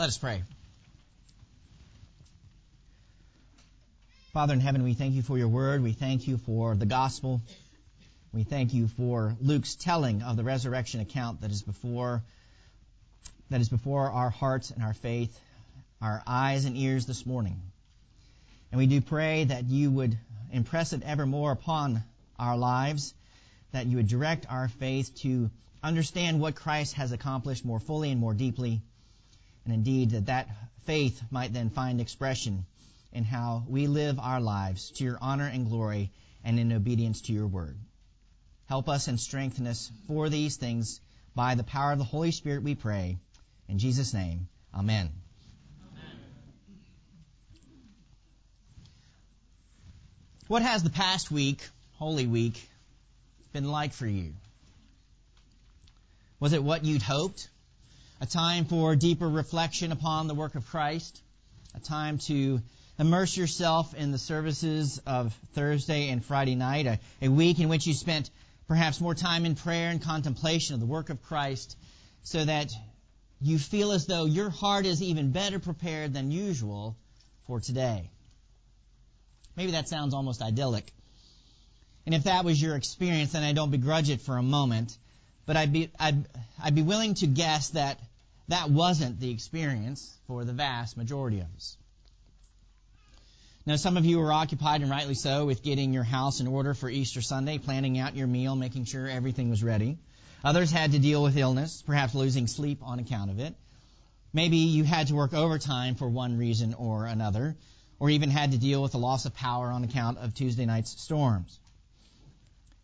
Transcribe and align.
Let 0.00 0.08
us 0.08 0.16
pray. 0.16 0.42
Father 4.32 4.54
in 4.54 4.60
heaven, 4.60 4.82
we 4.82 4.94
thank 4.94 5.12
you 5.12 5.20
for 5.20 5.36
your 5.36 5.48
word. 5.48 5.82
We 5.82 5.92
thank 5.92 6.26
you 6.26 6.38
for 6.38 6.74
the 6.74 6.86
gospel. 6.86 7.42
We 8.32 8.44
thank 8.44 8.72
you 8.72 8.88
for 8.88 9.36
Luke's 9.42 9.74
telling 9.74 10.22
of 10.22 10.38
the 10.38 10.42
resurrection 10.42 11.00
account 11.00 11.42
that 11.42 11.50
is 11.50 11.60
before 11.60 12.22
that 13.50 13.60
is 13.60 13.68
before 13.68 14.10
our 14.10 14.30
hearts 14.30 14.70
and 14.70 14.82
our 14.82 14.94
faith, 14.94 15.38
our 16.00 16.22
eyes 16.26 16.64
and 16.64 16.78
ears 16.78 17.04
this 17.04 17.26
morning. 17.26 17.60
And 18.72 18.78
we 18.78 18.86
do 18.86 19.02
pray 19.02 19.44
that 19.44 19.64
you 19.64 19.90
would 19.90 20.16
impress 20.50 20.94
it 20.94 21.02
ever 21.04 21.26
more 21.26 21.52
upon 21.52 22.02
our 22.38 22.56
lives, 22.56 23.12
that 23.72 23.84
you 23.84 23.98
would 23.98 24.08
direct 24.08 24.46
our 24.48 24.68
faith 24.68 25.14
to 25.16 25.50
understand 25.82 26.40
what 26.40 26.54
Christ 26.54 26.94
has 26.94 27.12
accomplished 27.12 27.66
more 27.66 27.80
fully 27.80 28.10
and 28.10 28.18
more 28.18 28.32
deeply, 28.32 28.80
and 29.64 29.74
indeed 29.74 30.10
that 30.10 30.26
that 30.26 30.48
faith 30.84 31.22
might 31.30 31.52
then 31.52 31.70
find 31.70 32.00
expression 32.00 32.64
in 33.12 33.24
how 33.24 33.64
we 33.68 33.86
live 33.86 34.18
our 34.18 34.40
lives 34.40 34.90
to 34.92 35.04
your 35.04 35.18
honor 35.20 35.46
and 35.46 35.68
glory 35.68 36.10
and 36.44 36.58
in 36.58 36.72
obedience 36.72 37.22
to 37.22 37.32
your 37.32 37.46
word. 37.46 37.76
Help 38.66 38.88
us 38.88 39.08
and 39.08 39.18
strengthen 39.18 39.66
us 39.66 39.90
for 40.06 40.28
these 40.28 40.56
things 40.56 41.00
by 41.34 41.54
the 41.54 41.64
power 41.64 41.92
of 41.92 41.98
the 41.98 42.04
Holy 42.04 42.30
Spirit 42.30 42.62
we 42.62 42.74
pray. 42.74 43.18
In 43.68 43.78
Jesus' 43.78 44.14
name, 44.14 44.48
Amen. 44.74 45.10
What 50.46 50.62
has 50.62 50.82
the 50.82 50.90
past 50.90 51.30
week, 51.30 51.62
Holy 51.92 52.26
Week, 52.26 52.68
been 53.52 53.70
like 53.70 53.92
for 53.92 54.06
you? 54.06 54.34
Was 56.40 56.52
it 56.52 56.62
what 56.62 56.84
you'd 56.84 57.02
hoped? 57.02 57.48
A 58.22 58.26
time 58.26 58.66
for 58.66 58.94
deeper 58.96 59.26
reflection 59.26 59.92
upon 59.92 60.26
the 60.28 60.34
work 60.34 60.54
of 60.54 60.66
Christ? 60.66 61.22
A 61.74 61.80
time 61.80 62.18
to 62.18 62.60
immerse 62.98 63.34
yourself 63.34 63.94
in 63.94 64.12
the 64.12 64.18
services 64.18 65.00
of 65.06 65.34
Thursday 65.54 66.10
and 66.10 66.22
Friday 66.22 66.54
night? 66.54 66.84
A, 66.84 66.98
a 67.22 67.28
week 67.28 67.60
in 67.60 67.70
which 67.70 67.86
you 67.86 67.94
spent 67.94 68.28
perhaps 68.68 69.00
more 69.00 69.14
time 69.14 69.46
in 69.46 69.54
prayer 69.54 69.88
and 69.88 70.02
contemplation 70.02 70.74
of 70.74 70.80
the 70.80 70.86
work 70.86 71.08
of 71.08 71.22
Christ 71.22 71.78
so 72.22 72.44
that 72.44 72.70
you 73.40 73.58
feel 73.58 73.90
as 73.90 74.04
though 74.04 74.26
your 74.26 74.50
heart 74.50 74.84
is 74.84 75.02
even 75.02 75.32
better 75.32 75.58
prepared 75.58 76.12
than 76.12 76.30
usual 76.30 76.98
for 77.46 77.58
today? 77.58 78.10
Maybe 79.56 79.72
that 79.72 79.88
sounds 79.88 80.12
almost 80.12 80.42
idyllic. 80.42 80.92
And 82.04 82.14
if 82.14 82.24
that 82.24 82.44
was 82.44 82.60
your 82.60 82.76
experience, 82.76 83.32
then 83.32 83.44
I 83.44 83.54
don't 83.54 83.70
begrudge 83.70 84.10
it 84.10 84.20
for 84.20 84.36
a 84.36 84.42
moment. 84.42 84.94
But 85.46 85.56
I'd 85.56 85.72
be, 85.72 85.90
I'd, 85.98 86.26
I'd 86.62 86.74
be 86.74 86.82
willing 86.82 87.14
to 87.14 87.26
guess 87.26 87.70
that 87.70 87.98
that 88.50 88.70
wasn't 88.70 89.18
the 89.18 89.30
experience 89.30 90.14
for 90.26 90.44
the 90.44 90.52
vast 90.52 90.96
majority 90.96 91.40
of 91.40 91.46
us. 91.56 91.76
Now, 93.66 93.76
some 93.76 93.96
of 93.96 94.04
you 94.04 94.18
were 94.18 94.32
occupied, 94.32 94.82
and 94.82 94.90
rightly 94.90 95.14
so, 95.14 95.46
with 95.46 95.62
getting 95.62 95.92
your 95.92 96.02
house 96.02 96.40
in 96.40 96.46
order 96.46 96.74
for 96.74 96.88
Easter 96.88 97.20
Sunday, 97.20 97.58
planning 97.58 97.98
out 97.98 98.16
your 98.16 98.26
meal, 98.26 98.56
making 98.56 98.86
sure 98.86 99.08
everything 99.08 99.50
was 99.50 99.62
ready. 99.62 99.98
Others 100.42 100.70
had 100.70 100.92
to 100.92 100.98
deal 100.98 101.22
with 101.22 101.36
illness, 101.36 101.82
perhaps 101.82 102.14
losing 102.14 102.46
sleep 102.46 102.80
on 102.82 102.98
account 102.98 103.30
of 103.30 103.38
it. 103.38 103.54
Maybe 104.32 104.56
you 104.56 104.84
had 104.84 105.08
to 105.08 105.14
work 105.14 105.34
overtime 105.34 105.94
for 105.94 106.08
one 106.08 106.38
reason 106.38 106.74
or 106.74 107.06
another 107.06 107.56
or 108.00 108.10
even 108.10 108.30
had 108.30 108.52
to 108.52 108.58
deal 108.58 108.82
with 108.82 108.92
the 108.92 108.98
loss 108.98 109.26
of 109.26 109.34
power 109.34 109.70
on 109.70 109.84
account 109.84 110.18
of 110.18 110.34
Tuesday 110.34 110.64
night's 110.64 111.00
storms. 111.00 111.59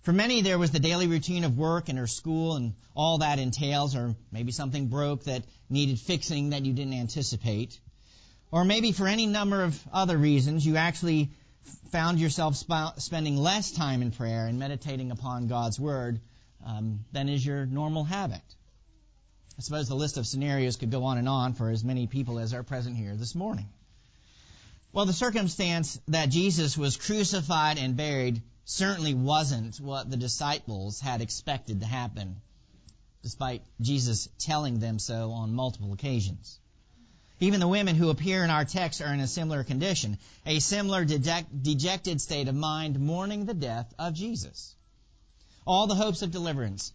For 0.07 0.13
many, 0.13 0.41
there 0.41 0.57
was 0.57 0.71
the 0.71 0.79
daily 0.79 1.09
routine 1.09 1.43
of 1.43 1.59
work 1.59 1.89
and 1.89 1.99
her 1.99 2.07
school 2.07 2.55
and 2.55 2.75
all 2.95 3.19
that 3.19 3.41
entails, 3.41 3.97
or 3.97 4.15
maybe 4.31 4.53
something 4.53 4.87
broke 4.87 5.25
that 5.25 5.43
needed 5.69 5.99
fixing 5.99 6.51
that 6.51 6.65
you 6.65 6.73
didn't 6.73 6.95
anticipate. 6.95 7.81
Or 8.53 8.65
maybe 8.65 8.93
for 8.93 9.09
any 9.09 9.27
number 9.27 9.65
of 9.65 9.77
other 9.93 10.17
reasons, 10.17 10.65
you 10.65 10.77
actually 10.77 11.33
found 11.91 12.21
yourself 12.21 12.55
sp- 12.55 12.95
spending 12.99 13.37
less 13.37 13.73
time 13.73 14.01
in 14.01 14.13
prayer 14.13 14.47
and 14.47 14.61
meditating 14.61 15.11
upon 15.11 15.49
God's 15.49 15.81
Word 15.81 16.21
um, 16.65 17.01
than 17.11 17.29
is 17.29 17.45
your 17.45 17.67
normal 17.67 18.05
habit. 18.05 18.55
I 19.59 19.63
suppose 19.63 19.89
the 19.89 19.97
list 19.97 20.19
of 20.19 20.27
scenarios 20.29 20.77
could 20.77 20.93
go 20.93 21.03
on 21.03 21.19
and 21.19 21.29
on 21.29 21.55
for 21.55 21.69
as 21.69 21.83
many 21.83 22.07
people 22.07 22.39
as 22.39 22.55
are 22.55 22.63
present 22.63 22.97
here 22.97 23.17
this 23.17 23.35
morning. 23.35 23.69
Well, 24.93 25.07
the 25.07 25.13
circumstance 25.13 25.99
that 26.07 26.29
Jesus 26.29 26.79
was 26.79 26.97
crucified 26.97 27.79
and 27.79 27.97
buried 27.97 28.41
certainly 28.67 29.15
wasn't 29.15 29.81
what 29.81 30.11
the 30.11 30.17
disciples 30.17 31.01
had 31.01 31.23
expected 31.23 31.81
to 31.81 31.87
happen, 31.87 32.37
despite 33.23 33.63
Jesus 33.81 34.29
telling 34.39 34.81
them 34.81 34.99
so 34.99 35.31
on 35.31 35.55
multiple 35.55 35.93
occasions. 35.93 36.59
Even 37.39 37.61
the 37.61 37.69
women 37.69 37.95
who 37.95 38.11
appear 38.11 38.43
in 38.43 38.51
our 38.51 38.65
text 38.65 39.01
are 39.01 39.15
in 39.15 39.21
a 39.21 39.27
similar 39.29 39.63
condition, 39.63 40.19
a 40.45 40.59
similar 40.59 41.05
dejected 41.05 42.21
state 42.21 42.49
of 42.49 42.55
mind, 42.55 42.99
mourning 42.99 43.45
the 43.45 43.55
death 43.55 43.95
of 43.99 44.15
Jesus. 44.15 44.75
All 45.65 45.87
the 45.87 45.95
hopes 45.95 46.23
of 46.23 46.31
deliverance, 46.33 46.93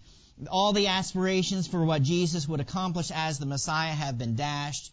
all 0.49 0.73
the 0.73 0.87
aspirations 0.87 1.67
for 1.67 1.85
what 1.85 2.01
Jesus 2.01 2.47
would 2.47 2.59
accomplish 2.59 3.11
as 3.11 3.39
the 3.39 3.45
Messiah 3.45 3.93
have 3.93 4.17
been 4.17 4.35
dashed 4.35 4.91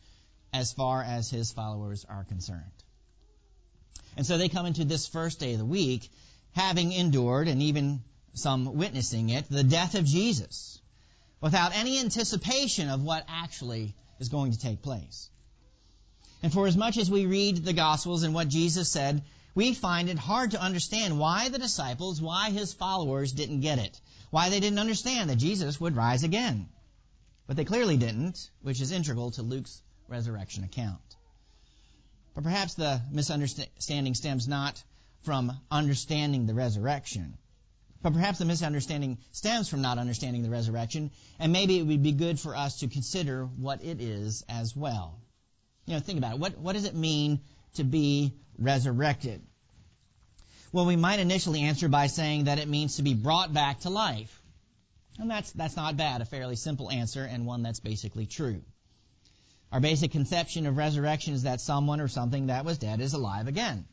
as 0.53 0.73
far 0.73 1.03
as 1.03 1.29
his 1.29 1.51
followers 1.51 2.05
are 2.09 2.25
concerned. 2.25 2.63
And 4.17 4.27
so 4.27 4.37
they 4.39 4.49
come 4.49 4.67
into 4.67 4.85
this 4.85 5.07
first 5.09 5.41
day 5.41 5.55
of 5.55 5.59
the 5.59 5.65
week 5.65 6.11
having 6.59 6.93
endured 6.93 7.47
and 7.47 7.63
even 7.63 8.03
some 8.35 8.75
witnessing 8.75 9.31
it, 9.31 9.49
the 9.49 9.63
death 9.63 9.95
of 9.95 10.05
Jesus, 10.05 10.81
without 11.41 11.77
any 11.77 12.01
anticipation 12.01 12.89
of 12.89 13.03
what 13.03 13.25
actually 13.29 13.95
is 14.19 14.29
going 14.29 14.51
to 14.51 14.59
take 14.59 14.83
place. 14.83 15.31
And 16.43 16.53
for 16.53 16.67
as 16.67 16.77
much 16.77 16.99
as 16.99 17.09
we 17.09 17.27
read 17.27 17.65
the 17.65 17.73
Gospels 17.73 18.25
and 18.25 18.35
what 18.35 18.49
Jesus 18.49 18.91
said, 18.91 19.23
we 19.55 19.73
find 19.73 20.09
it 20.09 20.19
hard 20.19 20.51
to 20.51 20.61
understand 20.61 21.19
why 21.19 21.49
the 21.49 21.59
disciples, 21.59 22.21
why 22.21 22.51
his 22.51 22.73
followers 22.73 23.33
didn't 23.33 23.61
get 23.61 23.79
it, 23.79 24.01
why 24.31 24.51
they 24.51 24.59
didn't 24.59 24.81
understand 24.81 25.31
that 25.31 25.37
Jesus 25.37 25.81
would 25.81 25.95
rise 25.95 26.25
again. 26.25 26.69
But 27.47 27.57
they 27.57 27.65
clearly 27.65 27.97
didn't, 27.97 28.51
which 28.63 28.81
is 28.81 28.91
integral 28.91 29.31
to 29.33 29.43
Luke's 29.43 29.81
resurrection 30.09 30.65
account. 30.65 31.01
But 32.35 32.43
perhaps 32.43 32.75
the 32.75 33.01
misunderstanding 33.13 34.15
stems 34.15 34.49
not 34.49 34.83
from 35.23 35.53
understanding 35.71 36.47
the 36.47 36.55
resurrection. 36.55 37.37
But 38.03 38.13
perhaps 38.13 38.39
the 38.39 38.45
misunderstanding 38.45 39.19
stems 39.33 39.69
from 39.69 39.83
not 39.83 39.99
understanding 39.99 40.43
the 40.43 40.51
resurrection, 40.51 41.11
and 41.39 41.53
maybe 41.53 41.79
it 41.79 41.83
would 41.83 42.03
be 42.03 42.13
good 42.13 42.39
for 42.39 42.55
us 42.55 42.81
to 42.81 42.89
consider 42.89 43.45
what 43.45 43.83
it 43.83 44.01
is 44.01 44.45
as 44.49 44.77
well. 44.77 45.21
You 45.87 45.95
know, 45.95 46.01
think 46.01 46.19
about 46.19 46.35
it. 46.35 46.39
What, 46.39 46.59
what 46.59 46.75
does 46.75 46.85
it 46.85 46.95
mean 46.95 47.41
to 47.75 47.85
be 47.85 48.35
resurrected? 48.59 49.43
Well, 50.71 50.87
we 50.87 50.97
might 50.97 51.19
initially 51.19 51.63
answer 51.63 51.89
by 51.89 52.07
saying 52.07 52.45
that 52.45 52.59
it 52.59 52.69
means 52.69 52.97
to 52.97 53.03
be 53.03 53.15
brought 53.15 53.53
back 53.53 53.81
to 53.81 53.91
life. 53.91 54.43
And 55.19 55.29
that's, 55.29 55.51
that's 55.53 55.77
not 55.77 55.97
bad, 55.97 56.21
a 56.21 56.25
fairly 56.25 56.57
simple 56.57 56.91
answer, 56.91 57.25
and 57.25 57.47
one 57.47 57.63
that's 57.63 57.81
basically 57.81 58.27
true. 58.27 58.63
Our 59.73 59.81
basic 59.81 60.13
conception 60.13 60.67
of 60.67 60.77
resurrection 60.77 61.35
is 61.35 61.43
that 61.43 61.61
someone 61.61 62.01
or 62.01 62.09
something 62.09 62.47
that 62.47 62.65
was 62.65 62.79
dead 62.79 63.01
is 63.01 63.15
alive 63.15 63.49
again. 63.49 63.87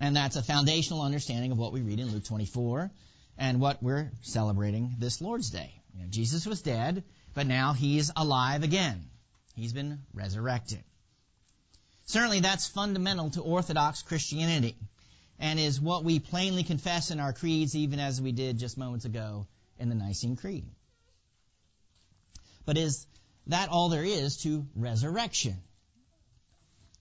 And 0.00 0.16
that's 0.16 0.36
a 0.36 0.42
foundational 0.42 1.02
understanding 1.02 1.52
of 1.52 1.58
what 1.58 1.72
we 1.72 1.82
read 1.82 2.00
in 2.00 2.10
Luke 2.10 2.24
24 2.24 2.90
and 3.38 3.60
what 3.60 3.82
we're 3.82 4.10
celebrating 4.22 4.96
this 4.98 5.20
Lord's 5.20 5.50
Day. 5.50 5.72
You 5.94 6.02
know, 6.02 6.08
Jesus 6.10 6.46
was 6.46 6.62
dead, 6.62 7.04
but 7.34 7.46
now 7.46 7.72
he's 7.72 8.10
alive 8.16 8.62
again. 8.62 9.04
He's 9.54 9.72
been 9.72 10.00
resurrected. 10.14 10.82
Certainly 12.06 12.40
that's 12.40 12.66
fundamental 12.66 13.30
to 13.30 13.40
Orthodox 13.40 14.02
Christianity 14.02 14.76
and 15.38 15.58
is 15.58 15.80
what 15.80 16.04
we 16.04 16.18
plainly 16.18 16.62
confess 16.62 17.10
in 17.10 17.20
our 17.20 17.32
creeds 17.32 17.74
even 17.74 17.98
as 17.98 18.20
we 18.20 18.32
did 18.32 18.58
just 18.58 18.78
moments 18.78 19.04
ago 19.04 19.46
in 19.78 19.88
the 19.88 19.94
Nicene 19.94 20.36
Creed. 20.36 20.64
But 22.64 22.78
is 22.78 23.06
that 23.48 23.68
all 23.68 23.88
there 23.88 24.04
is 24.04 24.36
to 24.38 24.66
resurrection. 24.76 25.56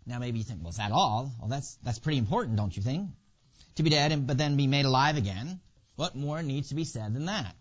Now 0.06 0.20
maybe 0.20 0.40
you 0.40 0.44
think, 0.44 0.62
well, 0.62 0.70
is 0.70 0.78
that 0.78 0.92
all? 0.92 1.32
Well, 1.40 1.50
that's, 1.50 1.78
that's 1.84 2.00
pretty 2.00 2.18
important, 2.18 2.58
don't 2.58 2.76
you 2.76 2.84
think? 2.84 3.10
To 3.76 3.84
be 3.84 3.90
dead, 3.90 4.12
and, 4.12 4.28
but 4.28 4.38
then 4.38 4.58
be 4.58 4.68
made 4.68 4.86
alive 4.86 5.18
again. 5.18 5.60
What 5.96 6.16
more 6.16 6.42
needs 6.42 6.70
to 6.70 6.76
be 6.76 6.84
said 6.84 7.14
than 7.14 7.26
that? 7.26 7.56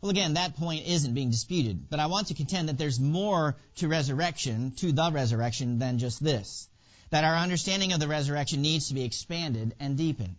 Well, 0.00 0.10
again, 0.10 0.34
that 0.34 0.56
point 0.56 0.86
isn't 0.86 1.14
being 1.14 1.30
disputed, 1.30 1.90
but 1.90 1.98
I 1.98 2.06
want 2.06 2.28
to 2.28 2.34
contend 2.34 2.68
that 2.68 2.78
there's 2.78 3.00
more 3.00 3.56
to 3.76 3.88
resurrection, 3.88 4.72
to 4.76 4.92
the 4.92 5.10
resurrection, 5.12 5.78
than 5.78 5.98
just 5.98 6.22
this. 6.22 6.68
That 7.10 7.24
our 7.24 7.34
understanding 7.34 7.92
of 7.92 8.00
the 8.00 8.06
resurrection 8.06 8.62
needs 8.62 8.88
to 8.88 8.94
be 8.94 9.04
expanded 9.04 9.74
and 9.80 9.96
deepened. 9.96 10.36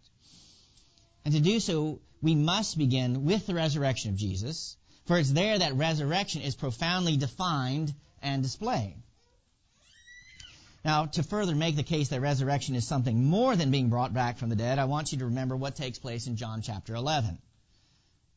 And 1.26 1.34
to 1.34 1.42
do 1.42 1.60
so, 1.60 2.00
we 2.22 2.36
must 2.36 2.78
begin 2.78 3.26
with 3.26 3.48
the 3.48 3.54
resurrection 3.54 4.12
of 4.12 4.18
Jesus, 4.18 4.78
for 5.06 5.18
it's 5.18 5.32
there 5.32 5.60
that 5.60 5.76
resurrection 5.76 6.42
is 6.42 6.56
profoundly 6.56 7.18
defined 7.18 7.94
and 8.22 8.42
displayed. 8.42 8.96
Now, 10.86 11.06
to 11.08 11.24
further 11.24 11.56
make 11.56 11.76
the 11.76 11.84
case 11.84 12.10
that 12.10 12.22
resurrection 12.22 12.76
is 12.76 12.88
something 12.88 13.26
more 13.26 13.56
than 13.56 13.72
being 13.72 13.90
brought 13.90 14.14
back 14.14 14.38
from 14.38 14.50
the 14.50 14.56
dead, 14.56 14.80
I 14.80 14.86
want 14.86 15.12
you 15.12 15.20
to 15.20 15.26
remember 15.26 15.56
what 15.56 15.76
takes 15.76 16.00
place 16.00 16.28
in 16.28 16.38
John 16.38 16.62
chapter 16.62 16.96
11. 16.96 17.38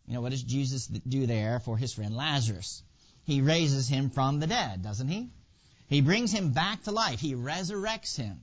You 0.07 0.15
know, 0.15 0.21
what 0.21 0.33
does 0.33 0.43
Jesus 0.43 0.87
do 0.87 1.27
there 1.27 1.61
for 1.61 1.79
his 1.79 1.93
friend 1.93 2.17
Lazarus? 2.17 2.83
He 3.25 3.41
raises 3.41 3.89
him 3.89 4.11
from 4.11 4.41
the 4.41 4.49
dead, 4.49 4.83
doesn't 4.83 5.09
he? 5.09 5.31
He 5.89 6.01
brings 6.01 6.33
him 6.33 6.51
back 6.51 6.83
to 6.85 6.91
life. 6.91 7.21
He 7.21 7.35
resurrects 7.35 8.17
him. 8.17 8.41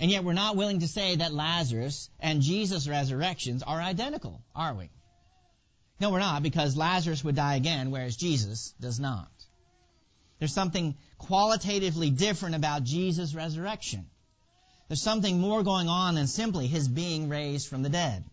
And 0.00 0.10
yet 0.10 0.24
we're 0.24 0.32
not 0.32 0.56
willing 0.56 0.80
to 0.80 0.88
say 0.88 1.16
that 1.16 1.32
Lazarus 1.32 2.08
and 2.18 2.42
Jesus' 2.42 2.88
resurrections 2.88 3.62
are 3.62 3.80
identical, 3.80 4.42
are 4.54 4.74
we? 4.74 4.90
No, 6.00 6.10
we're 6.10 6.20
not, 6.20 6.42
because 6.42 6.76
Lazarus 6.76 7.24
would 7.24 7.34
die 7.34 7.56
again, 7.56 7.90
whereas 7.90 8.16
Jesus 8.16 8.72
does 8.80 9.00
not. 9.00 9.30
There's 10.38 10.52
something 10.52 10.96
qualitatively 11.18 12.10
different 12.10 12.54
about 12.54 12.84
Jesus' 12.84 13.34
resurrection. 13.34 14.06
There's 14.88 15.02
something 15.02 15.38
more 15.38 15.62
going 15.62 15.88
on 15.88 16.14
than 16.14 16.26
simply 16.26 16.66
his 16.66 16.88
being 16.88 17.28
raised 17.28 17.68
from 17.68 17.82
the 17.82 17.88
dead. 17.88 18.24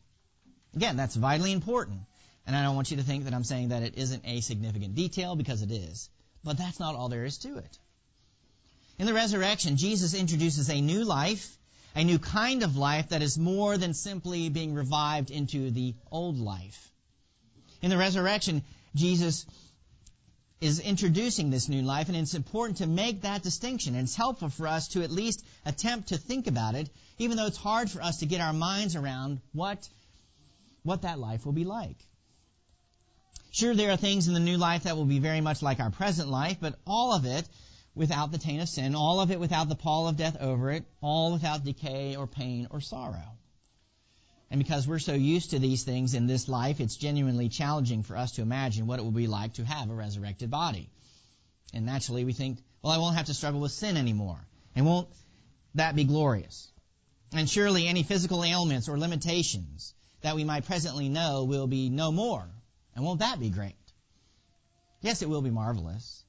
Again, 0.76 0.96
that's 0.96 1.16
vitally 1.16 1.52
important. 1.52 2.02
And 2.48 2.56
I 2.56 2.64
don't 2.64 2.76
want 2.76 2.92
you 2.92 2.98
to 2.98 3.04
think 3.04 3.24
that 3.24 3.34
I'm 3.34 3.44
saying 3.44 3.70
that 3.70 3.84
it 3.84 3.98
isn't 3.98 4.24
a 4.26 4.42
significant 4.42 4.96
detail, 4.96 5.36
because 5.36 5.62
it 5.64 5.72
is. 5.72 6.10
But 6.44 6.58
that's 6.58 6.80
not 6.80 6.96
all 6.96 7.10
there 7.10 7.26
is 7.26 7.40
to 7.40 7.58
it. 7.58 7.80
In 9.00 9.08
the 9.08 9.14
resurrection, 9.14 9.78
Jesus 9.78 10.14
introduces 10.14 10.70
a 10.70 10.80
new 10.80 11.04
life, 11.04 11.58
a 11.96 12.04
new 12.04 12.20
kind 12.20 12.64
of 12.64 12.78
life 12.78 13.10
that 13.10 13.22
is 13.22 13.38
more 13.38 13.78
than 13.78 13.94
simply 13.94 14.50
being 14.50 14.74
revived 14.74 15.32
into 15.32 15.72
the 15.72 15.96
old 16.12 16.38
life. 16.38 16.92
In 17.82 17.90
the 17.90 17.98
resurrection, 17.98 18.64
Jesus 18.94 19.46
is 20.62 20.80
introducing 20.80 21.50
this 21.50 21.68
new 21.68 21.82
life, 21.82 22.08
and 22.08 22.18
it's 22.18 22.34
important 22.34 22.78
to 22.78 22.88
make 22.88 23.22
that 23.22 23.44
distinction. 23.44 23.96
And 23.96 24.04
it's 24.04 24.16
helpful 24.16 24.50
for 24.50 24.68
us 24.68 24.90
to 24.90 25.04
at 25.04 25.12
least 25.12 25.44
attempt 25.66 26.10
to 26.10 26.18
think 26.18 26.48
about 26.48 26.76
it, 26.76 26.90
even 27.18 27.38
though 27.38 27.46
it's 27.46 27.58
hard 27.58 27.90
for 27.90 28.02
us 28.02 28.18
to 28.18 28.26
get 28.26 28.42
our 28.42 28.54
minds 28.54 28.96
around 28.96 29.42
what, 29.54 29.88
what 30.84 31.02
that 31.02 31.20
life 31.20 31.46
will 31.46 31.54
be 31.54 31.66
like. 31.66 31.98
Sure, 33.52 33.74
there 33.74 33.92
are 33.92 33.98
things 33.98 34.28
in 34.28 34.34
the 34.34 34.40
new 34.40 34.58
life 34.58 34.84
that 34.84 34.98
will 34.98 35.06
be 35.06 35.20
very 35.20 35.42
much 35.42 35.62
like 35.62 35.80
our 35.80 35.92
present 35.92 36.30
life, 36.30 36.58
but 36.60 36.76
all 36.86 37.14
of 37.14 37.26
it 37.26 37.48
without 37.94 38.32
the 38.32 38.38
taint 38.38 38.62
of 38.62 38.68
sin, 38.68 38.96
all 38.96 39.22
of 39.22 39.32
it 39.32 39.40
without 39.40 39.70
the 39.70 39.76
pall 39.76 40.08
of 40.08 40.18
death 40.18 40.38
over 40.42 40.72
it, 40.72 40.84
all 41.02 41.34
without 41.34 41.64
decay 41.64 42.16
or 42.16 42.28
pain 42.28 42.68
or 42.70 42.82
sorrow. 42.82 43.38
And 44.56 44.64
because 44.64 44.88
we're 44.88 45.00
so 45.00 45.14
used 45.14 45.50
to 45.50 45.60
these 45.60 45.84
things 45.84 46.14
in 46.14 46.28
this 46.28 46.48
life, 46.48 46.80
it's 46.80 46.96
genuinely 46.96 47.50
challenging 47.50 48.04
for 48.04 48.16
us 48.16 48.32
to 48.36 48.42
imagine 48.42 48.88
what 48.88 49.00
it 49.00 49.02
will 49.02 49.12
be 49.12 49.28
like 49.28 49.56
to 49.56 49.66
have 49.66 49.90
a 49.90 49.94
resurrected 49.94 50.50
body. 50.50 50.90
And 51.74 51.86
naturally 51.86 52.24
we 52.24 52.32
think, 52.32 52.60
well, 52.82 52.94
I 52.94 52.98
won't 52.98 53.18
have 53.18 53.26
to 53.26 53.34
struggle 53.34 53.60
with 53.60 53.74
sin 53.74 53.98
anymore. 53.98 54.40
And 54.74 54.86
won't 54.86 55.10
that 55.74 55.94
be 55.94 56.06
glorious? 56.06 56.72
And 57.34 57.50
surely 57.50 57.86
any 57.86 58.04
physical 58.04 58.46
ailments 58.46 58.88
or 58.88 58.98
limitations 58.98 59.94
that 60.22 60.38
we 60.38 60.46
might 60.46 60.64
presently 60.64 61.10
know 61.10 61.44
will 61.44 61.68
be 61.68 61.90
no 61.90 62.14
more. 62.14 62.48
And 62.96 63.04
won't 63.04 63.20
that 63.20 63.42
be 63.42 63.50
great? 63.50 63.76
Yes, 65.02 65.22
it 65.22 65.28
will 65.28 65.42
be 65.42 65.50
marvelous. 65.50 66.24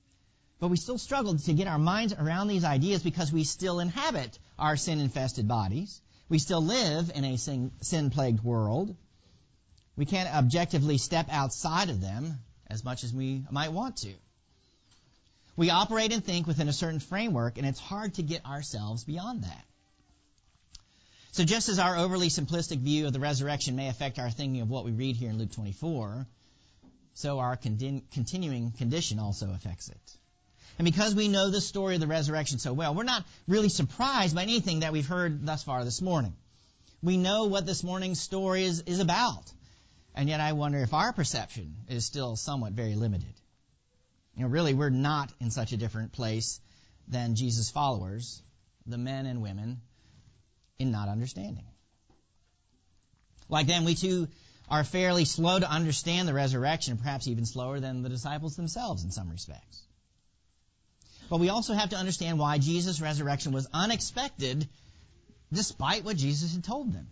But 0.58 0.66
we 0.66 0.78
still 0.78 0.98
struggle 0.98 1.38
to 1.38 1.52
get 1.52 1.68
our 1.68 1.78
minds 1.78 2.12
around 2.12 2.48
these 2.48 2.64
ideas 2.64 3.04
because 3.04 3.32
we 3.32 3.44
still 3.44 3.78
inhabit 3.78 4.36
our 4.58 4.76
sin 4.76 4.98
infested 4.98 5.46
bodies. 5.46 6.00
We 6.28 6.38
still 6.38 6.60
live 6.60 7.10
in 7.14 7.24
a 7.24 7.36
sin 7.36 8.10
plagued 8.10 8.42
world. 8.42 8.96
We 9.96 10.06
can't 10.06 10.34
objectively 10.34 10.98
step 10.98 11.28
outside 11.30 11.88
of 11.88 12.00
them 12.00 12.38
as 12.68 12.84
much 12.84 13.04
as 13.04 13.12
we 13.14 13.44
might 13.50 13.72
want 13.72 13.98
to. 13.98 14.12
We 15.56 15.70
operate 15.70 16.12
and 16.12 16.22
think 16.22 16.46
within 16.46 16.68
a 16.68 16.72
certain 16.72 17.00
framework, 17.00 17.56
and 17.56 17.66
it's 17.66 17.80
hard 17.80 18.14
to 18.14 18.22
get 18.22 18.44
ourselves 18.44 19.04
beyond 19.04 19.44
that. 19.44 19.64
So 21.32 21.44
just 21.44 21.68
as 21.68 21.78
our 21.78 21.96
overly 21.96 22.28
simplistic 22.28 22.78
view 22.78 23.06
of 23.06 23.12
the 23.12 23.20
resurrection 23.20 23.76
may 23.76 23.88
affect 23.88 24.18
our 24.18 24.30
thinking 24.30 24.62
of 24.62 24.68
what 24.68 24.84
we 24.84 24.90
read 24.90 25.16
here 25.16 25.30
in 25.30 25.38
Luke 25.38 25.52
24, 25.52 26.26
so 27.14 27.38
our 27.38 27.56
continuing 27.56 28.72
condition 28.72 29.18
also 29.18 29.52
affects 29.52 29.88
it. 29.88 30.16
And 30.78 30.84
because 30.84 31.14
we 31.14 31.28
know 31.28 31.50
the 31.50 31.60
story 31.60 31.94
of 31.94 32.00
the 32.00 32.06
resurrection 32.06 32.58
so 32.58 32.72
well, 32.72 32.94
we're 32.94 33.04
not 33.04 33.24
really 33.48 33.68
surprised 33.68 34.34
by 34.34 34.42
anything 34.42 34.80
that 34.80 34.92
we've 34.92 35.06
heard 35.06 35.46
thus 35.46 35.62
far 35.62 35.84
this 35.84 36.02
morning. 36.02 36.34
We 37.02 37.16
know 37.16 37.46
what 37.46 37.66
this 37.66 37.82
morning's 37.82 38.20
story 38.20 38.64
is, 38.64 38.80
is 38.82 39.00
about. 39.00 39.52
And 40.14 40.28
yet 40.28 40.40
I 40.40 40.52
wonder 40.52 40.78
if 40.78 40.94
our 40.94 41.12
perception 41.12 41.74
is 41.88 42.04
still 42.04 42.36
somewhat 42.36 42.72
very 42.72 42.94
limited. 42.94 43.34
You 44.34 44.42
know, 44.42 44.48
really, 44.48 44.74
we're 44.74 44.90
not 44.90 45.32
in 45.40 45.50
such 45.50 45.72
a 45.72 45.76
different 45.76 46.12
place 46.12 46.60
than 47.08 47.36
Jesus' 47.36 47.70
followers, 47.70 48.42
the 48.86 48.98
men 48.98 49.26
and 49.26 49.40
women, 49.40 49.80
in 50.78 50.90
not 50.90 51.08
understanding. 51.08 51.64
Like 53.48 53.66
them, 53.66 53.84
we 53.84 53.94
too 53.94 54.28
are 54.68 54.84
fairly 54.84 55.24
slow 55.24 55.58
to 55.58 55.70
understand 55.70 56.26
the 56.26 56.34
resurrection, 56.34 56.96
perhaps 56.96 57.28
even 57.28 57.46
slower 57.46 57.78
than 57.78 58.02
the 58.02 58.08
disciples 58.08 58.56
themselves 58.56 59.04
in 59.04 59.10
some 59.10 59.30
respects. 59.30 59.85
But 61.28 61.40
we 61.40 61.48
also 61.48 61.74
have 61.74 61.90
to 61.90 61.96
understand 61.96 62.38
why 62.38 62.58
Jesus' 62.58 63.00
resurrection 63.00 63.52
was 63.52 63.66
unexpected 63.72 64.68
despite 65.52 66.04
what 66.04 66.16
Jesus 66.16 66.54
had 66.54 66.64
told 66.64 66.92
them. 66.92 67.08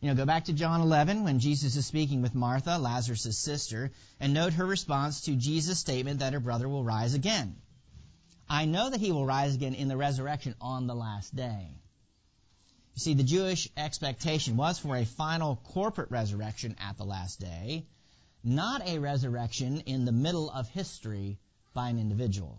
You 0.00 0.08
know, 0.08 0.14
go 0.14 0.26
back 0.26 0.44
to 0.44 0.52
John 0.52 0.80
11 0.80 1.24
when 1.24 1.40
Jesus 1.40 1.74
is 1.74 1.86
speaking 1.86 2.22
with 2.22 2.34
Martha, 2.34 2.78
Lazarus' 2.78 3.36
sister, 3.36 3.90
and 4.20 4.32
note 4.32 4.52
her 4.52 4.64
response 4.64 5.22
to 5.22 5.34
Jesus' 5.34 5.80
statement 5.80 6.20
that 6.20 6.34
her 6.34 6.40
brother 6.40 6.68
will 6.68 6.84
rise 6.84 7.14
again. 7.14 7.56
I 8.48 8.64
know 8.64 8.90
that 8.90 9.00
he 9.00 9.10
will 9.10 9.26
rise 9.26 9.54
again 9.54 9.74
in 9.74 9.88
the 9.88 9.96
resurrection 9.96 10.54
on 10.60 10.86
the 10.86 10.94
last 10.94 11.34
day. 11.34 11.66
You 12.94 13.00
see, 13.00 13.14
the 13.14 13.24
Jewish 13.24 13.68
expectation 13.76 14.56
was 14.56 14.78
for 14.78 14.96
a 14.96 15.04
final 15.04 15.56
corporate 15.56 16.10
resurrection 16.10 16.76
at 16.78 16.96
the 16.96 17.04
last 17.04 17.40
day, 17.40 17.86
not 18.44 18.86
a 18.86 18.98
resurrection 18.98 19.80
in 19.80 20.04
the 20.04 20.12
middle 20.12 20.50
of 20.50 20.68
history 20.68 21.38
by 21.74 21.90
an 21.90 21.98
individual. 21.98 22.58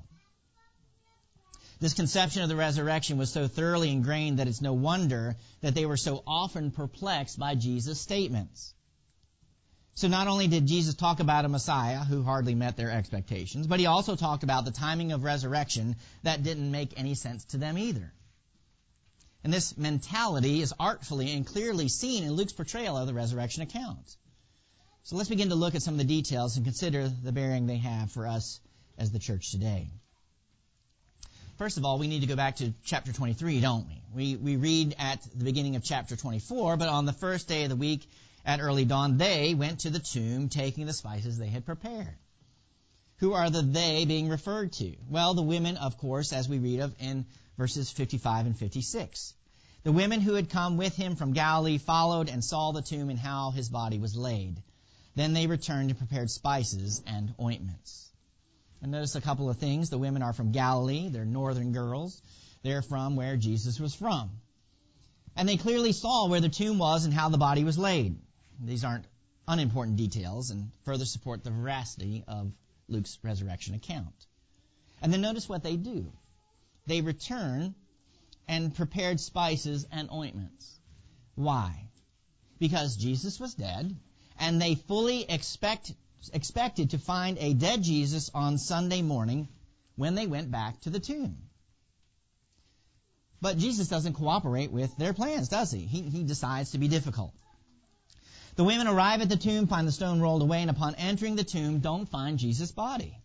This 1.79 1.93
conception 1.93 2.41
of 2.41 2.49
the 2.49 2.57
resurrection 2.57 3.17
was 3.17 3.31
so 3.31 3.47
thoroughly 3.47 3.91
ingrained 3.91 4.39
that 4.39 4.47
it's 4.47 4.61
no 4.61 4.73
wonder 4.73 5.37
that 5.61 5.75
they 5.75 5.85
were 5.85 5.97
so 5.97 6.23
often 6.27 6.71
perplexed 6.71 7.39
by 7.39 7.55
Jesus' 7.55 8.01
statements. 8.01 8.73
So 9.95 10.07
not 10.07 10.27
only 10.27 10.47
did 10.47 10.65
Jesus 10.65 10.95
talk 10.95 11.19
about 11.19 11.45
a 11.45 11.49
Messiah 11.49 11.99
who 11.99 12.23
hardly 12.23 12.55
met 12.55 12.75
their 12.75 12.91
expectations, 12.91 13.67
but 13.67 13.79
he 13.79 13.85
also 13.85 14.15
talked 14.15 14.43
about 14.43 14.65
the 14.65 14.71
timing 14.71 15.13
of 15.13 15.23
resurrection 15.23 15.95
that 16.23 16.43
didn't 16.43 16.71
make 16.71 16.97
any 16.97 17.15
sense 17.15 17.45
to 17.45 17.57
them 17.57 17.77
either. 17.77 18.13
And 19.43 19.53
this 19.53 19.77
mentality 19.77 20.61
is 20.61 20.73
artfully 20.79 21.31
and 21.31 21.45
clearly 21.45 21.87
seen 21.87 22.23
in 22.23 22.33
Luke's 22.33 22.53
portrayal 22.53 22.97
of 22.97 23.07
the 23.07 23.13
resurrection 23.13 23.63
account. 23.63 24.17
So 25.03 25.15
let's 25.15 25.29
begin 25.29 25.49
to 25.49 25.55
look 25.55 25.75
at 25.75 25.81
some 25.81 25.93
of 25.93 25.97
the 25.97 26.03
details 26.03 26.57
and 26.57 26.65
consider 26.65 27.07
the 27.07 27.31
bearing 27.31 27.67
they 27.67 27.77
have 27.77 28.11
for 28.11 28.27
us 28.27 28.59
as 28.97 29.11
the 29.11 29.19
church 29.19 29.51
today. 29.51 29.89
First 31.59 31.75
of 31.75 31.83
all, 31.83 32.00
we 32.00 32.07
need 32.07 32.22
to 32.22 32.25
go 32.25 32.38
back 32.38 32.55
to 32.55 32.74
chapter 32.86 33.12
23, 33.12 33.60
don't 33.60 33.86
we? 33.86 34.01
We, 34.15 34.36
we 34.38 34.55
read 34.55 34.95
at 34.98 35.22
the 35.36 35.43
beginning 35.43 35.75
of 35.75 35.84
chapter 35.84 36.15
24, 36.15 36.77
but 36.77 36.88
on 36.88 37.05
the 37.05 37.12
first 37.12 37.50
day 37.50 37.63
of 37.63 37.69
the 37.69 37.75
week 37.75 38.10
at 38.45 38.62
early 38.62 38.86
dawn, 38.86 39.17
they 39.17 39.55
went 39.55 39.81
to 39.81 39.89
the 39.89 40.00
tomb 40.00 40.48
taking 40.48 40.86
the 40.86 40.93
spices 40.93 41.38
they 41.38 41.50
had 41.50 41.65
prepared. 41.65 42.15
Who 43.17 43.34
are 43.34 43.50
the 43.50 43.62
they 43.62 44.05
being 44.05 44.29
referred 44.29 44.72
to? 44.74 44.95
Well, 45.10 45.34
the 45.34 45.41
women, 45.41 45.75
of 45.75 45.98
course, 45.98 46.31
as 46.31 46.48
we 46.48 46.60
read 46.60 46.79
of 46.79 46.95
in 46.98 47.25
verses 47.57 47.91
55 47.91 48.45
and 48.45 48.57
56. 48.57 49.34
The 49.84 49.91
women 49.91 50.22
who 50.22 50.36
had 50.36 50.50
come 50.50 50.77
with 50.77 50.95
him 50.95 51.17
from 51.17 51.34
Galilee 51.34 51.77
followed 51.77 52.29
and 52.29 52.41
saw 52.41 52.72
the 52.72 52.81
tomb 52.81 53.10
and 53.10 53.19
how 53.19 53.51
his 53.51 53.67
body 53.67 54.00
was 54.00 54.15
laid. 54.15 54.63
Then 55.15 55.34
they 55.34 55.45
returned 55.45 55.89
and 55.89 56.00
prepared 56.00 56.31
spices 56.31 57.03
and 57.05 57.34
ointments. 57.38 58.10
And 58.81 58.91
notice 58.91 59.15
a 59.15 59.21
couple 59.21 59.50
of 59.50 59.57
things. 59.57 59.89
The 59.89 59.98
women 59.98 60.21
are 60.21 60.33
from 60.33 60.51
Galilee. 60.51 61.09
They're 61.09 61.25
northern 61.25 61.74
girls. 61.74 62.21
They're 62.63 62.81
from 62.81 63.15
where 63.15 63.36
Jesus 63.38 63.79
was 63.79 63.93
from. 63.93 64.31
And 65.36 65.48
they 65.48 65.57
clearly 65.57 65.91
saw 65.91 66.27
where 66.27 66.41
the 66.41 66.50
tomb 66.50 66.77
was 66.77 67.05
and 67.05 67.13
how 67.13 67.29
the 67.29 67.38
body 67.38 67.63
was 67.63 67.77
laid. 67.77 68.17
These 68.62 68.83
aren't 68.83 69.05
unimportant 69.48 69.98
details 69.98 70.51
and 70.51 70.71
further 70.86 71.05
support 71.05 71.43
the 71.43 71.51
veracity 71.51 72.24
of 72.27 72.51
Luke's 72.88 73.17
resurrection 73.24 73.75
account. 73.75 74.25
And 75.01 75.12
then 75.13 75.21
notice 75.21 75.48
what 75.48 75.63
they 75.63 75.75
do. 75.75 76.12
They 76.88 77.01
return 77.01 77.75
and 78.48 78.75
prepared 78.75 79.19
spices 79.19 79.86
and 79.91 80.09
ointments. 80.12 80.79
Why? 81.36 81.89
Because 82.59 82.98
Jesus 82.98 83.39
was 83.39 83.53
dead 83.53 83.95
and 84.39 84.62
they 84.62 84.75
fully 84.75 85.24
expect 85.24 85.93
expected 86.33 86.89
to 86.89 86.97
find 86.97 87.38
a 87.39 87.53
dead 87.53 87.81
Jesus 87.81 88.29
on 88.33 88.57
Sunday 88.57 89.01
morning 89.01 89.47
when 89.95 90.15
they 90.15 90.27
went 90.27 90.51
back 90.51 90.81
to 90.81 90.89
the 90.89 90.99
tomb. 90.99 91.38
But 93.41 93.57
Jesus 93.57 93.88
doesn't 93.88 94.13
cooperate 94.13 94.71
with 94.71 94.95
their 94.97 95.13
plans, 95.13 95.47
does 95.47 95.71
he? 95.71 95.79
He, 95.79 96.01
he 96.01 96.23
decides 96.23 96.71
to 96.71 96.77
be 96.77 96.89
difficult. 96.89 97.33
The 98.55 98.65
women 98.65 98.88
arrive 98.88 99.21
at 99.21 99.29
the 99.29 99.38
tomb, 99.38 99.67
find 99.67 99.88
the 99.88 99.93
stone 99.93 100.19
rolled 100.19 100.41
away, 100.41 100.61
and 100.61 100.69
upon 100.69 100.95
entering 100.95 101.38
the 101.38 101.45
tomb, 101.45 101.79
don't 101.79 102.09
find 102.09 102.38
Jesus' 102.38 102.71
body. 102.71 103.17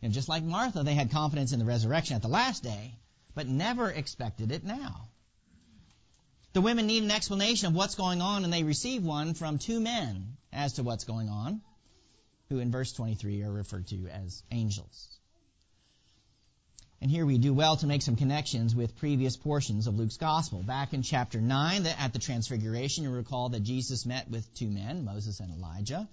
And 0.00 0.12
just 0.12 0.28
like 0.28 0.44
Martha, 0.44 0.84
they 0.84 0.94
had 0.94 1.10
confidence 1.10 1.52
in 1.52 1.58
the 1.58 1.64
resurrection 1.64 2.14
at 2.14 2.22
the 2.22 2.28
last 2.28 2.62
day, 2.62 2.94
but 3.34 3.48
never 3.48 3.90
expected 3.90 4.52
it 4.52 4.62
now. 4.62 5.08
The 6.52 6.60
women 6.60 6.86
need 6.86 7.02
an 7.02 7.10
explanation 7.10 7.66
of 7.66 7.74
what's 7.74 7.96
going 7.96 8.22
on, 8.22 8.44
and 8.44 8.52
they 8.52 8.62
receive 8.62 9.02
one 9.02 9.34
from 9.34 9.58
two 9.58 9.80
men 9.80 10.36
as 10.52 10.74
to 10.74 10.84
what's 10.84 11.02
going 11.02 11.28
on 11.28 11.60
who 12.48 12.58
in 12.58 12.70
verse 12.70 12.92
23 12.92 13.42
are 13.42 13.52
referred 13.52 13.86
to 13.88 14.06
as 14.08 14.42
angels. 14.50 15.08
And 17.00 17.10
here 17.10 17.26
we 17.26 17.36
do 17.36 17.52
well 17.52 17.76
to 17.76 17.86
make 17.86 18.00
some 18.00 18.16
connections 18.16 18.74
with 18.74 18.96
previous 18.96 19.36
portions 19.36 19.86
of 19.86 19.98
Luke's 19.98 20.16
gospel. 20.16 20.62
Back 20.62 20.94
in 20.94 21.02
chapter 21.02 21.40
9, 21.40 21.86
at 21.86 22.12
the 22.12 22.18
transfiguration, 22.18 23.04
you 23.04 23.10
recall 23.10 23.50
that 23.50 23.62
Jesus 23.62 24.06
met 24.06 24.30
with 24.30 24.52
two 24.54 24.70
men, 24.70 25.04
Moses 25.04 25.40
and 25.40 25.52
Elijah, 25.52 26.08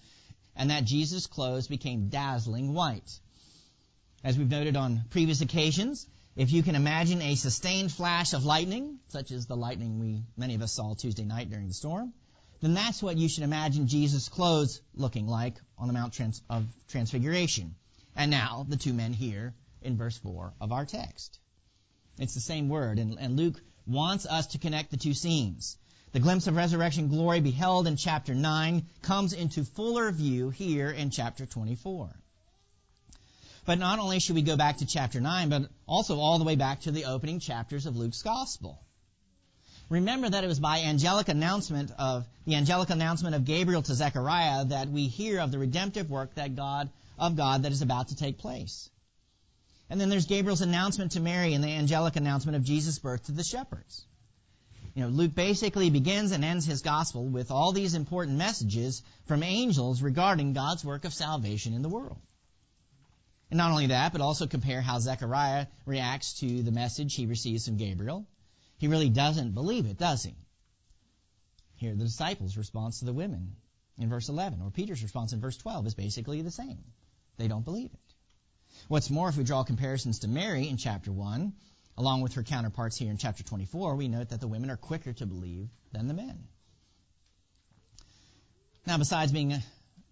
and 0.56 0.70
that 0.70 0.84
Jesus' 0.84 1.28
clothes 1.28 1.68
became 1.68 2.10
dazzling 2.10 2.74
white. 2.74 3.20
As 4.24 4.38
we've 4.38 4.50
noted 4.50 4.76
on 4.76 5.06
previous 5.12 5.40
occasions, 5.40 6.06
if 6.36 6.52
you 6.52 6.62
can 6.62 6.76
imagine 6.76 7.22
a 7.22 7.36
sustained 7.36 7.92
flash 7.92 8.34
of 8.34 8.44
lightning, 8.44 9.00
such 9.10 9.32
as 9.32 9.46
the 9.46 9.56
lightning 9.56 10.00
we, 10.00 10.24
many 10.36 10.56
of 10.56 10.62
us 10.62 10.74
saw 10.74 10.94
Tuesday 10.94 11.24
night 11.24 11.50
during 11.50 11.68
the 11.68 11.74
storm, 11.74 12.14
then 12.62 12.74
that's 12.75 13.01
what 13.01 13.18
you 13.18 13.27
should 13.27 13.44
imagine 13.44 13.88
Jesus' 13.88 14.30
clothes 14.30 14.82
looking 14.96 15.27
like 15.27 15.56
on 15.77 15.88
the 15.88 15.94
Mount 15.94 16.13
Trans- 16.13 16.41
of 16.50 16.65
Transfiguration. 16.88 17.75
And 18.15 18.30
now, 18.30 18.65
the 18.70 18.77
two 18.77 18.94
men 18.94 19.13
here 19.13 19.53
in 19.82 19.98
verse 19.98 20.18
4 20.20 20.53
of 20.62 20.72
our 20.72 20.86
text. 20.86 21.39
It's 22.20 22.36
the 22.36 22.41
same 22.41 22.70
word, 22.70 23.00
and, 23.00 23.18
and 23.20 23.36
Luke 23.36 23.62
wants 23.88 24.25
us 24.25 24.48
to 24.48 24.60
connect 24.60 24.91
the 24.91 24.98
two 24.98 25.13
scenes. 25.13 25.77
The 26.12 26.20
glimpse 26.20 26.48
of 26.48 26.56
resurrection 26.56 27.08
glory 27.08 27.39
beheld 27.39 27.88
in 27.88 27.96
chapter 27.96 28.36
9 28.36 28.86
comes 29.01 29.34
into 29.34 29.63
fuller 29.63 30.12
view 30.12 30.50
here 30.50 30.91
in 30.91 31.10
chapter 31.10 31.46
24. 31.46 32.13
But 33.65 33.80
not 33.80 34.00
only 34.00 34.20
should 34.20 34.36
we 34.36 34.41
go 34.41 34.58
back 34.58 34.77
to 34.77 34.86
chapter 34.86 35.22
9, 35.22 35.50
but 35.50 35.70
also 35.88 36.20
all 36.20 36.38
the 36.38 36.44
way 36.44 36.56
back 36.56 36.82
to 36.82 36.91
the 36.91 37.06
opening 37.06 37.39
chapters 37.39 37.86
of 37.86 37.96
Luke's 37.96 38.22
gospel. 38.22 38.84
Remember 39.92 40.30
that 40.30 40.46
it 40.46 40.48
was 40.48 40.62
by 40.62 40.84
angelic 40.84 41.28
announcement 41.28 41.92
of 42.00 42.26
the 42.46 42.56
angelic 42.56 42.92
announcement 42.92 43.36
of 43.36 43.44
Gabriel 43.44 43.82
to 43.82 43.94
Zechariah 43.94 44.64
that 44.66 44.88
we 44.88 45.08
hear 45.08 45.42
of 45.42 45.52
the 45.52 45.60
redemptive 45.60 46.10
work 46.10 46.34
that 46.36 46.56
God 46.56 46.90
of 47.20 47.36
God 47.36 47.64
that 47.64 47.74
is 47.74 47.82
about 47.82 48.08
to 48.08 48.16
take 48.16 48.38
place. 48.38 48.90
And 49.90 50.00
then 50.00 50.08
there's 50.08 50.28
Gabriel's 50.28 50.62
announcement 50.62 51.12
to 51.12 51.20
Mary 51.20 51.54
and 51.54 51.62
the 51.62 51.68
angelic 51.68 52.16
announcement 52.16 52.56
of 52.56 52.64
Jesus' 52.64 53.00
birth 53.00 53.26
to 53.26 53.34
the 53.34 53.44
shepherds. 53.44 54.06
You 54.96 55.04
know, 55.04 55.10
Luke 55.10 55.36
basically 55.36 55.90
begins 55.90 56.32
and 56.32 56.46
ends 56.46 56.66
his 56.66 56.84
gospel 56.84 57.28
with 57.28 57.52
all 57.52 57.74
these 57.74 57.94
important 57.94 58.38
messages 58.38 59.04
from 59.28 59.44
angels 59.44 60.02
regarding 60.02 60.54
God's 60.54 60.86
work 60.86 61.04
of 61.04 61.14
salvation 61.14 61.74
in 61.74 61.82
the 61.82 61.90
world. 61.90 62.18
And 63.50 63.58
not 63.58 63.72
only 63.72 63.88
that, 63.88 64.14
but 64.14 64.22
also 64.22 64.48
compare 64.48 64.80
how 64.80 65.00
Zechariah 65.00 65.66
reacts 65.86 66.40
to 66.40 66.64
the 66.64 66.72
message 66.72 67.14
he 67.14 67.26
receives 67.26 67.66
from 67.66 67.76
Gabriel. 67.76 68.26
He 68.82 68.88
really 68.88 69.10
doesn't 69.10 69.52
believe 69.52 69.86
it, 69.86 70.00
does 70.00 70.24
he? 70.24 70.34
Here, 71.76 71.94
the 71.94 72.06
disciples' 72.06 72.58
response 72.58 72.98
to 72.98 73.06
the 73.06 73.14
women 73.14 73.56
in 74.00 74.10
verse 74.10 74.28
11, 74.28 74.60
or 74.60 74.72
Peter's 74.72 75.04
response 75.04 75.34
in 75.34 75.40
verse 75.40 75.56
12 75.58 75.86
is 75.86 75.94
basically 75.94 76.42
the 76.42 76.50
same. 76.50 76.84
They 77.38 77.48
don't 77.48 77.64
believe 77.64 77.92
it. 77.94 78.16
What's 78.88 79.12
more, 79.12 79.30
if 79.30 79.38
we 79.38 79.44
draw 79.44 79.62
comparisons 79.62 80.18
to 80.20 80.28
Mary 80.28 80.68
in 80.68 80.78
chapter 80.78 81.12
1, 81.12 81.54
along 81.96 82.22
with 82.22 82.34
her 82.34 82.42
counterparts 82.42 82.98
here 82.98 83.12
in 83.12 83.18
chapter 83.18 83.44
24, 83.44 83.98
we 83.98 84.08
note 84.08 84.30
that 84.30 84.40
the 84.40 84.48
women 84.48 84.72
are 84.72 84.78
quicker 84.78 85.14
to 85.14 85.28
believe 85.28 85.70
than 85.92 86.08
the 86.08 86.16
men. 86.16 86.48
Now, 88.88 88.98
besides 88.98 89.32
being 89.32 89.54
a, 89.54 89.62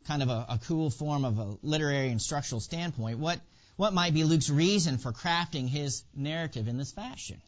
kind 0.06 0.22
of 0.22 0.30
a, 0.30 0.46
a 0.48 0.60
cool 0.68 0.92
form 0.92 1.26
of 1.26 1.40
a 1.40 1.58
literary 1.64 2.10
and 2.10 2.22
structural 2.22 2.62
standpoint, 2.62 3.18
what, 3.18 3.42
what 3.78 3.94
might 3.94 4.14
be 4.14 4.26
Luke's 4.26 4.52
reason 4.52 5.00
for 5.00 5.12
crafting 5.12 5.68
his 5.68 6.04
narrative 6.14 6.68
in 6.68 6.78
this 6.78 6.92
fashion? 6.92 7.42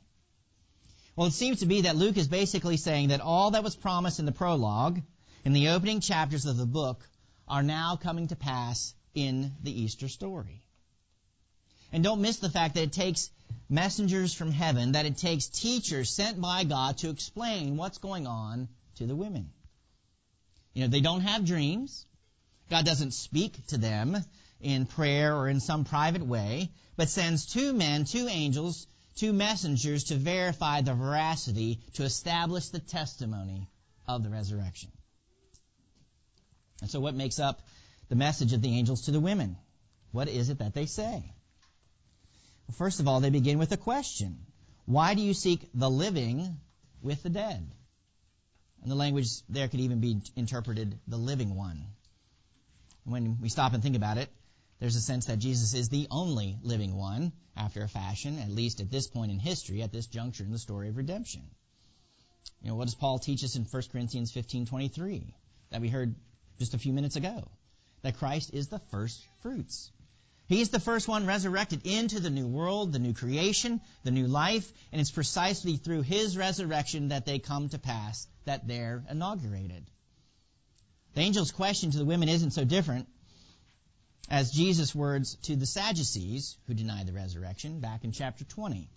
Well, 1.21 1.27
it 1.27 1.33
seems 1.33 1.59
to 1.59 1.67
be 1.67 1.81
that 1.81 1.95
Luke 1.95 2.17
is 2.17 2.27
basically 2.27 2.77
saying 2.77 3.09
that 3.09 3.21
all 3.21 3.51
that 3.51 3.63
was 3.63 3.75
promised 3.75 4.17
in 4.17 4.25
the 4.25 4.31
prologue, 4.31 4.99
in 5.45 5.53
the 5.53 5.67
opening 5.67 5.99
chapters 5.99 6.47
of 6.47 6.57
the 6.57 6.65
book, 6.65 7.07
are 7.47 7.61
now 7.61 7.95
coming 7.95 8.29
to 8.29 8.35
pass 8.35 8.95
in 9.13 9.51
the 9.61 9.83
Easter 9.83 10.07
story. 10.07 10.63
And 11.91 12.03
don't 12.03 12.21
miss 12.21 12.37
the 12.37 12.49
fact 12.49 12.73
that 12.73 12.81
it 12.81 12.91
takes 12.91 13.29
messengers 13.69 14.33
from 14.33 14.51
heaven, 14.51 14.93
that 14.93 15.05
it 15.05 15.17
takes 15.17 15.45
teachers 15.45 16.09
sent 16.09 16.41
by 16.41 16.63
God 16.63 16.97
to 16.97 17.11
explain 17.11 17.77
what's 17.77 17.99
going 17.99 18.25
on 18.25 18.67
to 18.95 19.05
the 19.05 19.15
women. 19.15 19.51
You 20.73 20.81
know, 20.81 20.87
they 20.87 21.01
don't 21.01 21.21
have 21.21 21.45
dreams. 21.45 22.07
God 22.71 22.83
doesn't 22.83 23.11
speak 23.11 23.63
to 23.67 23.77
them 23.77 24.17
in 24.59 24.87
prayer 24.87 25.35
or 25.35 25.49
in 25.49 25.59
some 25.59 25.85
private 25.85 26.25
way, 26.25 26.71
but 26.95 27.09
sends 27.09 27.45
two 27.45 27.73
men, 27.73 28.05
two 28.05 28.27
angels, 28.27 28.87
two 29.15 29.33
messengers 29.33 30.05
to 30.05 30.15
verify 30.15 30.81
the 30.81 30.93
veracity, 30.93 31.79
to 31.93 32.03
establish 32.03 32.69
the 32.69 32.79
testimony 32.79 33.67
of 34.07 34.23
the 34.23 34.29
resurrection. 34.29 34.91
And 36.81 36.89
so 36.89 36.99
what 36.99 37.15
makes 37.15 37.39
up 37.39 37.61
the 38.09 38.15
message 38.15 38.53
of 38.53 38.61
the 38.61 38.77
angels 38.77 39.03
to 39.03 39.11
the 39.11 39.19
women? 39.19 39.57
What 40.11 40.27
is 40.27 40.49
it 40.49 40.59
that 40.59 40.73
they 40.73 40.85
say? 40.85 41.33
Well, 42.67 42.75
first 42.75 42.99
of 42.99 43.07
all, 43.07 43.19
they 43.19 43.29
begin 43.29 43.59
with 43.59 43.71
a 43.71 43.77
question. 43.77 44.39
Why 44.85 45.13
do 45.13 45.21
you 45.21 45.33
seek 45.33 45.69
the 45.73 45.89
living 45.89 46.57
with 47.01 47.23
the 47.23 47.29
dead? 47.29 47.71
And 48.81 48.91
the 48.91 48.95
language 48.95 49.27
there 49.47 49.67
could 49.67 49.79
even 49.79 49.99
be 49.99 50.21
interpreted 50.35 50.99
the 51.07 51.17
living 51.17 51.55
one. 51.55 51.85
When 53.03 53.39
we 53.39 53.49
stop 53.49 53.73
and 53.73 53.83
think 53.83 53.95
about 53.95 54.17
it, 54.17 54.29
there's 54.81 54.95
a 54.95 55.01
sense 55.01 55.27
that 55.27 55.37
Jesus 55.37 55.75
is 55.75 55.89
the 55.89 56.07
only 56.09 56.57
living 56.63 56.95
one, 56.95 57.31
after 57.55 57.83
a 57.83 57.87
fashion, 57.87 58.39
at 58.39 58.49
least 58.49 58.81
at 58.81 58.89
this 58.89 59.05
point 59.05 59.31
in 59.31 59.37
history, 59.37 59.83
at 59.83 59.91
this 59.91 60.07
juncture 60.07 60.43
in 60.43 60.51
the 60.51 60.57
story 60.57 60.89
of 60.89 60.97
redemption. 60.97 61.43
You 62.63 62.69
know, 62.69 62.75
what 62.75 62.85
does 62.85 62.95
Paul 62.95 63.19
teach 63.19 63.43
us 63.43 63.55
in 63.55 63.65
1 63.65 63.83
Corinthians 63.91 64.31
15:23 64.31 65.35
that 65.69 65.81
we 65.81 65.87
heard 65.87 66.15
just 66.57 66.73
a 66.73 66.79
few 66.79 66.93
minutes 66.93 67.15
ago? 67.15 67.47
That 68.01 68.17
Christ 68.17 68.55
is 68.55 68.69
the 68.69 68.79
first 68.89 69.23
fruits. 69.41 69.91
He 70.47 70.61
is 70.61 70.69
the 70.69 70.79
first 70.79 71.07
one 71.07 71.27
resurrected 71.27 71.85
into 71.85 72.19
the 72.19 72.31
new 72.31 72.47
world, 72.47 72.91
the 72.91 72.97
new 72.97 73.13
creation, 73.13 73.81
the 74.03 74.09
new 74.09 74.25
life, 74.25 74.73
and 74.91 74.99
it's 74.99 75.11
precisely 75.11 75.77
through 75.77 76.01
his 76.01 76.35
resurrection 76.35 77.09
that 77.09 77.27
they 77.27 77.37
come 77.37 77.69
to 77.69 77.77
pass, 77.77 78.27
that 78.45 78.67
they're 78.67 79.03
inaugurated. 79.11 79.85
The 81.13 81.21
angel's 81.21 81.51
question 81.51 81.91
to 81.91 81.99
the 81.99 82.05
women 82.05 82.29
isn't 82.29 82.51
so 82.51 82.65
different 82.65 83.07
as 84.29 84.51
Jesus' 84.51 84.95
words 84.95 85.35
to 85.43 85.55
the 85.55 85.65
Sadducees, 85.65 86.57
who 86.67 86.73
deny 86.73 87.03
the 87.03 87.13
resurrection, 87.13 87.79
back 87.79 88.03
in 88.03 88.11
chapter 88.11 88.45
20. 88.45 88.89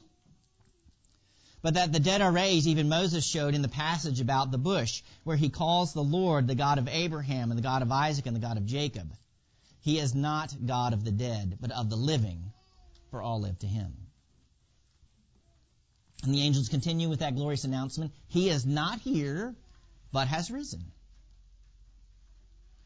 But 1.63 1.75
that 1.75 1.93
the 1.93 2.01
dead 2.01 2.21
are 2.21 2.31
raised, 2.31 2.67
even 2.67 2.89
Moses 2.89 3.25
showed 3.25 3.55
in 3.55 3.63
the 3.63 3.69
passage 3.69 4.21
about 4.21 4.51
the 4.51 4.59
bush, 4.59 5.03
where 5.25 5.37
he 5.37 5.49
calls 5.49 5.93
the 5.93 6.05
Lord 6.05 6.47
the 6.47 6.55
God 6.55 6.79
of 6.79 6.89
Abraham 6.89 7.51
and 7.51 7.59
the 7.59 7.63
God 7.63 7.83
of 7.83 7.91
Isaac 7.91 8.27
and 8.27 8.37
the 8.37 8.41
God 8.41 8.59
of 8.59 8.67
Jacob. 8.67 9.11
He 9.81 9.99
is 9.99 10.15
not 10.15 10.55
God 10.67 10.93
of 10.93 11.05
the 11.05 11.13
dead, 11.13 11.59
but 11.61 11.71
of 11.71 11.89
the 11.89 11.97
living, 11.97 12.53
for 13.11 13.23
all 13.23 13.41
live 13.41 13.59
to 13.61 13.67
him. 13.67 13.95
And 16.23 16.35
the 16.35 16.43
angels 16.43 16.69
continue 16.71 17.09
with 17.09 17.21
that 17.21 17.35
glorious 17.35 17.65
announcement 17.65 18.13
He 18.29 18.49
is 18.49 18.65
not 18.65 19.01
here, 19.01 19.55
but 20.11 20.27
has 20.29 20.51
risen. 20.51 20.93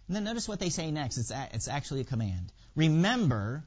And 0.08 0.16
then 0.16 0.24
notice 0.24 0.48
what 0.48 0.58
they 0.58 0.70
say 0.70 0.90
next. 0.90 1.18
It's, 1.18 1.30
a, 1.30 1.48
it's 1.52 1.68
actually 1.68 2.00
a 2.00 2.04
command. 2.04 2.50
Remember 2.74 3.62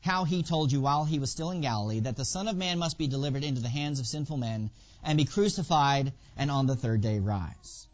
how 0.00 0.24
he 0.24 0.42
told 0.42 0.70
you 0.70 0.80
while 0.80 1.04
he 1.04 1.18
was 1.18 1.30
still 1.30 1.50
in 1.50 1.62
Galilee 1.62 2.00
that 2.00 2.16
the 2.16 2.24
Son 2.24 2.48
of 2.48 2.56
Man 2.56 2.78
must 2.78 2.98
be 2.98 3.08
delivered 3.08 3.42
into 3.42 3.62
the 3.62 3.68
hands 3.68 3.98
of 3.98 4.06
sinful 4.06 4.36
men 4.36 4.70
and 5.02 5.16
be 5.16 5.24
crucified 5.24 6.12
and 6.36 6.50
on 6.50 6.66
the 6.66 6.76
third 6.76 7.00
day 7.00 7.18
rise. 7.18 7.88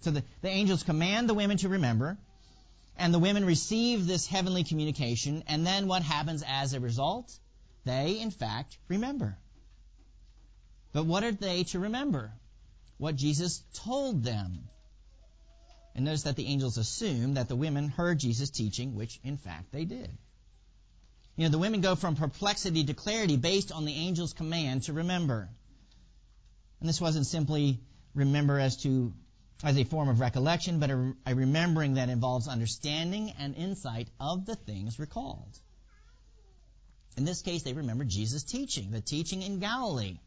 So 0.00 0.12
the, 0.12 0.22
the 0.40 0.48
angels 0.48 0.84
command 0.84 1.28
the 1.28 1.34
women 1.34 1.56
to 1.58 1.68
remember, 1.68 2.16
and 2.96 3.12
the 3.12 3.18
women 3.18 3.44
receive 3.44 4.06
this 4.06 4.26
heavenly 4.26 4.62
communication, 4.64 5.42
and 5.48 5.66
then 5.66 5.88
what 5.88 6.02
happens 6.02 6.44
as 6.46 6.72
a 6.72 6.80
result? 6.80 7.36
They, 7.84 8.20
in 8.20 8.30
fact, 8.30 8.78
remember. 8.86 9.36
But 10.92 11.06
what 11.06 11.24
are 11.24 11.32
they 11.32 11.64
to 11.64 11.80
remember? 11.80 12.32
What 12.98 13.16
Jesus 13.16 13.62
told 13.74 14.22
them. 14.22 14.68
And 15.98 16.04
notice 16.04 16.22
that 16.22 16.36
the 16.36 16.46
angels 16.46 16.78
assume 16.78 17.34
that 17.34 17.48
the 17.48 17.56
women 17.56 17.88
heard 17.88 18.20
Jesus 18.20 18.50
teaching, 18.50 18.94
which 18.94 19.18
in 19.24 19.36
fact 19.36 19.72
they 19.72 19.84
did. 19.84 20.16
You 21.34 21.42
know, 21.42 21.48
the 21.50 21.58
women 21.58 21.80
go 21.80 21.96
from 21.96 22.14
perplexity 22.14 22.84
to 22.84 22.94
clarity 22.94 23.36
based 23.36 23.72
on 23.72 23.84
the 23.84 24.06
angel's 24.06 24.32
command 24.32 24.84
to 24.84 24.92
remember. 24.92 25.48
And 26.78 26.88
this 26.88 27.00
wasn't 27.00 27.26
simply 27.26 27.80
remember 28.14 28.60
as 28.60 28.76
to 28.84 29.12
as 29.64 29.76
a 29.76 29.82
form 29.82 30.08
of 30.08 30.20
recollection, 30.20 30.78
but 30.78 30.90
a, 30.92 31.14
a 31.26 31.34
remembering 31.34 31.94
that 31.94 32.10
involves 32.10 32.46
understanding 32.46 33.32
and 33.36 33.56
insight 33.56 34.06
of 34.20 34.46
the 34.46 34.54
things 34.54 35.00
recalled. 35.00 35.58
In 37.16 37.24
this 37.24 37.42
case, 37.42 37.64
they 37.64 37.72
remember 37.72 38.04
Jesus' 38.04 38.44
teaching, 38.44 38.92
the 38.92 39.00
teaching 39.00 39.42
in 39.42 39.58
Galilee, 39.58 40.20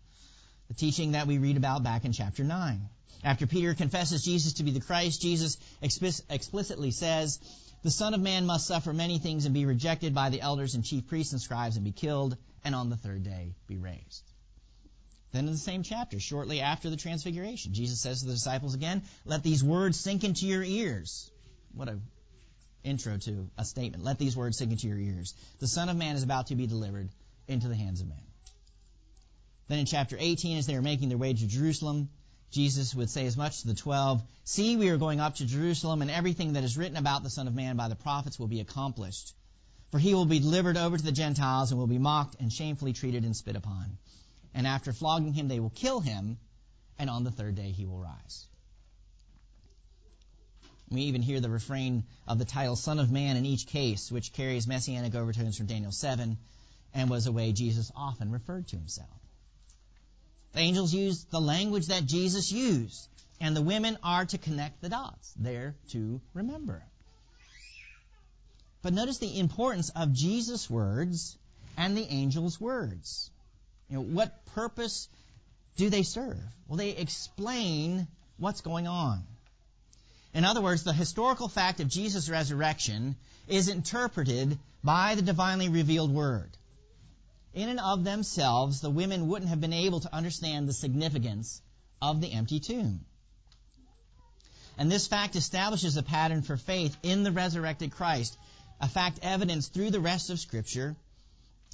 the 0.72 0.78
teaching 0.78 1.12
that 1.12 1.28
we 1.28 1.38
read 1.38 1.58
about 1.58 1.84
back 1.84 2.06
in 2.06 2.14
chapter 2.14 2.46
9. 2.46 2.88
After 3.26 3.46
Peter 3.46 3.74
confesses 3.74 4.24
Jesus 4.24 4.54
to 4.54 4.64
be 4.64 4.72
the 4.72 4.80
Christ, 4.80 5.22
Jesus 5.22 5.58
explicitly 5.82 6.92
says, 6.92 7.40
The 7.84 7.92
Son 7.92 8.14
of 8.14 8.22
Man 8.22 8.46
must 8.46 8.68
suffer 8.68 8.94
many 8.94 9.20
things 9.20 9.44
and 9.44 9.54
be 9.54 9.66
rejected 9.66 10.16
by 10.16 10.30
the 10.30 10.40
elders 10.40 10.74
and 10.74 10.86
chief 10.86 11.08
priests 11.08 11.34
and 11.34 11.42
scribes 11.42 11.76
and 11.76 11.84
be 11.84 11.92
killed, 11.92 12.38
and 12.64 12.74
on 12.74 12.90
the 12.90 12.96
third 12.96 13.24
day 13.24 13.54
be 13.68 13.78
raised. 13.78 14.24
Then 15.34 15.46
in 15.46 15.52
the 15.52 15.58
same 15.58 15.84
chapter, 15.84 16.22
shortly 16.22 16.62
after 16.62 16.90
the 16.90 16.96
transfiguration, 16.96 17.74
Jesus 17.74 18.00
says 18.00 18.22
to 18.22 18.28
the 18.28 18.34
disciples 18.34 18.74
again, 18.74 19.04
Let 19.26 19.44
these 19.44 19.62
words 19.62 20.00
sink 20.00 20.24
into 20.24 20.46
your 20.46 20.64
ears. 20.64 21.30
What 21.74 21.90
a 21.90 22.00
intro 22.86 23.18
to 23.18 23.50
a 23.58 23.66
statement. 23.66 24.06
Let 24.06 24.20
these 24.20 24.38
words 24.38 24.58
sink 24.58 24.72
into 24.72 24.88
your 24.88 24.98
ears. 24.98 25.36
The 25.60 25.68
Son 25.68 25.90
of 25.90 25.98
Man 25.98 26.16
is 26.16 26.24
about 26.24 26.48
to 26.48 26.56
be 26.56 26.66
delivered 26.66 27.10
into 27.50 27.68
the 27.68 27.76
hands 27.76 28.00
of 28.00 28.08
men. 28.08 28.24
Then 29.72 29.80
in 29.80 29.86
chapter 29.86 30.18
18, 30.20 30.58
as 30.58 30.66
they 30.66 30.76
were 30.76 30.82
making 30.82 31.08
their 31.08 31.18
way 31.18 31.34
to 31.34 31.48
Jerusalem, 31.48 32.10
Jesus 32.52 32.94
would 32.94 33.10
say 33.10 33.26
as 33.26 33.38
much 33.38 33.62
to 33.62 33.68
the 33.68 33.74
twelve, 33.74 34.22
See, 34.44 34.76
we 34.76 34.90
are 34.90 34.98
going 34.98 35.22
up 35.22 35.36
to 35.36 35.46
Jerusalem, 35.46 36.02
and 36.02 36.12
everything 36.12 36.52
that 36.54 36.66
is 36.66 36.76
written 36.76 36.98
about 36.98 37.24
the 37.24 37.30
Son 37.30 37.48
of 37.48 37.56
Man 37.56 37.78
by 37.78 37.88
the 37.88 37.96
prophets 37.96 38.38
will 38.38 38.50
be 38.50 38.60
accomplished. 38.60 39.34
For 39.90 39.98
he 39.98 40.14
will 40.14 40.26
be 40.26 40.40
delivered 40.40 40.76
over 40.76 40.98
to 40.98 41.04
the 41.04 41.14
Gentiles 41.14 41.72
and 41.72 41.80
will 41.80 41.88
be 41.88 42.00
mocked 42.00 42.36
and 42.42 42.52
shamefully 42.52 42.92
treated 42.92 43.24
and 43.24 43.34
spit 43.34 43.56
upon. 43.56 43.98
And 44.54 44.68
after 44.68 44.92
flogging 44.92 45.32
him, 45.32 45.48
they 45.48 45.62
will 45.62 45.70
kill 45.70 46.02
him, 46.02 46.38
and 47.00 47.10
on 47.10 47.24
the 47.24 47.32
third 47.32 47.56
day 47.56 47.72
he 47.72 47.86
will 47.86 48.00
rise. 48.00 48.48
We 50.90 51.04
even 51.04 51.22
hear 51.22 51.40
the 51.40 51.50
refrain 51.50 52.04
of 52.28 52.40
the 52.40 52.44
title 52.44 52.76
Son 52.76 53.00
of 53.00 53.10
Man 53.10 53.38
in 53.38 53.46
each 53.46 53.68
case, 53.68 54.12
which 54.12 54.34
carries 54.34 54.68
messianic 54.68 55.16
overtones 55.16 55.56
from 55.56 55.68
Daniel 55.68 55.94
7 55.94 56.38
and 56.94 57.10
was 57.10 57.26
a 57.26 57.32
way 57.32 57.54
Jesus 57.54 57.90
often 57.96 58.34
referred 58.34 58.68
to 58.68 58.76
himself. 58.76 59.21
The 60.54 60.60
angels 60.60 60.94
use 60.94 61.24
the 61.26 61.42
language 61.42 61.88
that 61.88 62.06
Jesus 62.06 62.52
used, 62.52 63.08
and 63.40 63.56
the 63.56 63.62
women 63.62 63.98
are 64.04 64.26
to 64.26 64.38
connect 64.38 64.82
the 64.82 64.90
dots. 64.90 65.34
They're 65.38 65.76
to 65.90 66.22
remember. 66.34 66.84
But 68.82 68.94
notice 68.94 69.20
the 69.20 69.40
importance 69.40 69.90
of 69.96 70.14
Jesus' 70.14 70.70
words 70.70 71.38
and 71.78 71.96
the 71.96 72.06
angels' 72.06 72.60
words. 72.60 73.30
You 73.90 73.98
know, 73.98 74.04
what 74.04 74.46
purpose 74.48 75.08
do 75.76 75.90
they 75.90 76.04
serve? 76.04 76.40
Well, 76.68 76.78
they 76.78 76.92
explain 76.92 78.08
what's 78.38 78.62
going 78.62 78.88
on. 78.88 79.24
In 80.34 80.46
other 80.46 80.62
words, 80.62 80.84
the 80.84 80.94
historical 80.94 81.48
fact 81.48 81.80
of 81.80 81.88
Jesus' 81.88 82.30
resurrection 82.30 83.16
is 83.48 83.68
interpreted 83.68 84.58
by 84.84 85.16
the 85.16 85.22
divinely 85.22 85.70
revealed 85.70 86.12
word. 86.12 86.50
In 87.54 87.70
and 87.70 87.80
of 87.80 88.04
themselves, 88.04 88.80
the 88.80 88.90
women 88.90 89.28
wouldn't 89.28 89.50
have 89.50 89.60
been 89.60 89.74
able 89.74 90.00
to 90.00 90.16
understand 90.16 90.68
the 90.68 90.74
significance 90.74 91.62
of 92.02 92.22
the 92.22 92.32
empty 92.32 92.60
tomb. 92.60 93.06
And 94.78 94.90
this 94.90 95.08
fact 95.08 95.36
establishes 95.36 95.98
a 95.98 96.04
pattern 96.04 96.42
for 96.42 96.56
faith 96.58 96.96
in 97.04 97.24
the 97.24 97.32
resurrected 97.32 97.92
Christ, 97.92 98.38
a 98.80 98.88
fact 98.88 99.20
evidenced 99.22 99.74
through 99.74 99.92
the 99.92 100.00
rest 100.00 100.30
of 100.30 100.40
Scripture 100.40 100.96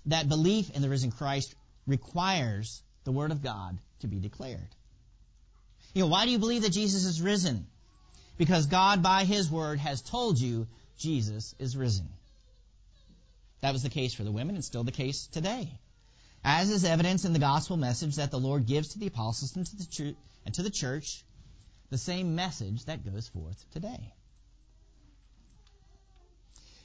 that 0.07 0.27
belief 0.27 0.71
in 0.71 0.81
the 0.81 0.89
risen 0.89 1.11
Christ 1.11 1.53
requires 1.85 2.81
the 3.03 3.11
Word 3.11 3.31
of 3.31 3.43
God 3.43 3.77
to 3.99 4.07
be 4.07 4.19
declared. 4.19 4.67
You 5.93 6.01
know, 6.01 6.07
why 6.07 6.25
do 6.25 6.31
you 6.31 6.39
believe 6.39 6.63
that 6.63 6.71
Jesus 6.71 7.05
is 7.05 7.21
risen? 7.21 7.67
Because 8.37 8.65
God, 8.65 9.01
by 9.01 9.25
His 9.25 9.49
Word, 9.49 9.79
has 9.79 10.01
told 10.01 10.39
you 10.39 10.67
Jesus 10.97 11.55
is 11.59 11.77
risen. 11.77 12.09
That 13.61 13.73
was 13.73 13.83
the 13.83 13.89
case 13.89 14.13
for 14.13 14.23
the 14.23 14.31
women 14.31 14.55
and 14.55 14.63
still 14.63 14.83
the 14.83 14.91
case 14.91 15.27
today. 15.27 15.79
As 16.43 16.69
is 16.69 16.85
evidence 16.85 17.25
in 17.25 17.33
the 17.33 17.39
gospel 17.39 17.77
message 17.77 18.17
that 18.17 18.31
the 18.31 18.39
Lord 18.39 18.65
gives 18.65 18.89
to 18.89 18.99
the 18.99 19.07
apostles 19.07 19.55
and 19.55 19.65
to 19.65 19.75
the, 19.75 19.85
church, 19.85 20.15
and 20.45 20.55
to 20.55 20.63
the 20.63 20.69
church, 20.69 21.23
the 21.89 21.97
same 21.97 22.35
message 22.35 22.85
that 22.85 23.03
goes 23.03 23.27
forth 23.27 23.65
today. 23.71 24.13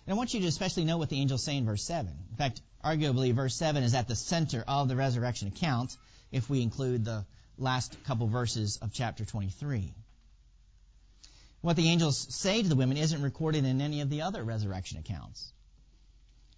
And 0.06 0.14
I 0.14 0.16
want 0.16 0.34
you 0.34 0.40
to 0.40 0.46
especially 0.46 0.84
know 0.84 0.98
what 0.98 1.10
the 1.10 1.20
angels 1.20 1.44
say 1.44 1.56
in 1.56 1.66
verse 1.66 1.84
7. 1.84 2.12
In 2.30 2.36
fact, 2.36 2.60
arguably, 2.84 3.32
verse 3.32 3.54
7 3.54 3.82
is 3.84 3.94
at 3.94 4.08
the 4.08 4.16
center 4.16 4.64
of 4.66 4.88
the 4.88 4.96
resurrection 4.96 5.48
account 5.48 5.96
if 6.32 6.50
we 6.50 6.62
include 6.62 7.04
the 7.04 7.24
last 7.58 7.96
couple 8.04 8.26
verses 8.26 8.78
of 8.78 8.92
chapter 8.92 9.24
23. 9.24 9.94
What 11.60 11.76
the 11.76 11.88
angels 11.88 12.34
say 12.34 12.62
to 12.62 12.68
the 12.68 12.74
women 12.74 12.96
isn't 12.96 13.22
recorded 13.22 13.64
in 13.64 13.80
any 13.80 14.00
of 14.00 14.10
the 14.10 14.22
other 14.22 14.42
resurrection 14.42 14.98
accounts. 14.98 15.52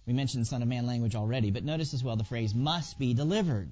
We 0.07 0.13
mentioned 0.13 0.45
Son 0.45 0.61
of 0.61 0.67
Man 0.67 0.85
language 0.85 1.15
already, 1.15 1.49
but 1.51 1.63
notice 1.63 1.93
as 1.93 2.03
well 2.03 2.15
the 2.15 2.23
phrase 2.23 2.53
must 2.53 2.99
be 2.99 3.13
delivered. 3.13 3.71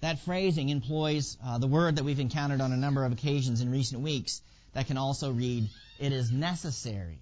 That 0.00 0.18
phrasing 0.20 0.68
employs 0.68 1.38
uh, 1.42 1.58
the 1.58 1.66
word 1.66 1.96
that 1.96 2.04
we've 2.04 2.20
encountered 2.20 2.60
on 2.60 2.72
a 2.72 2.76
number 2.76 3.04
of 3.04 3.12
occasions 3.12 3.62
in 3.62 3.70
recent 3.70 4.02
weeks 4.02 4.42
that 4.74 4.86
can 4.86 4.98
also 4.98 5.32
read, 5.32 5.68
it 5.98 6.12
is 6.12 6.30
necessary. 6.30 7.18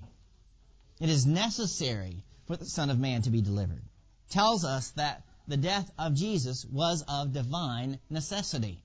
It 1.00 1.08
is 1.08 1.24
necessary 1.24 2.24
for 2.46 2.56
the 2.56 2.64
Son 2.64 2.90
of 2.90 2.98
Man 2.98 3.22
to 3.22 3.30
be 3.30 3.40
delivered. 3.40 3.82
Tells 4.30 4.64
us 4.64 4.90
that 4.92 5.22
the 5.46 5.56
death 5.56 5.88
of 5.96 6.14
Jesus 6.14 6.64
was 6.64 7.04
of 7.06 7.32
divine 7.32 8.00
necessity. 8.10 8.82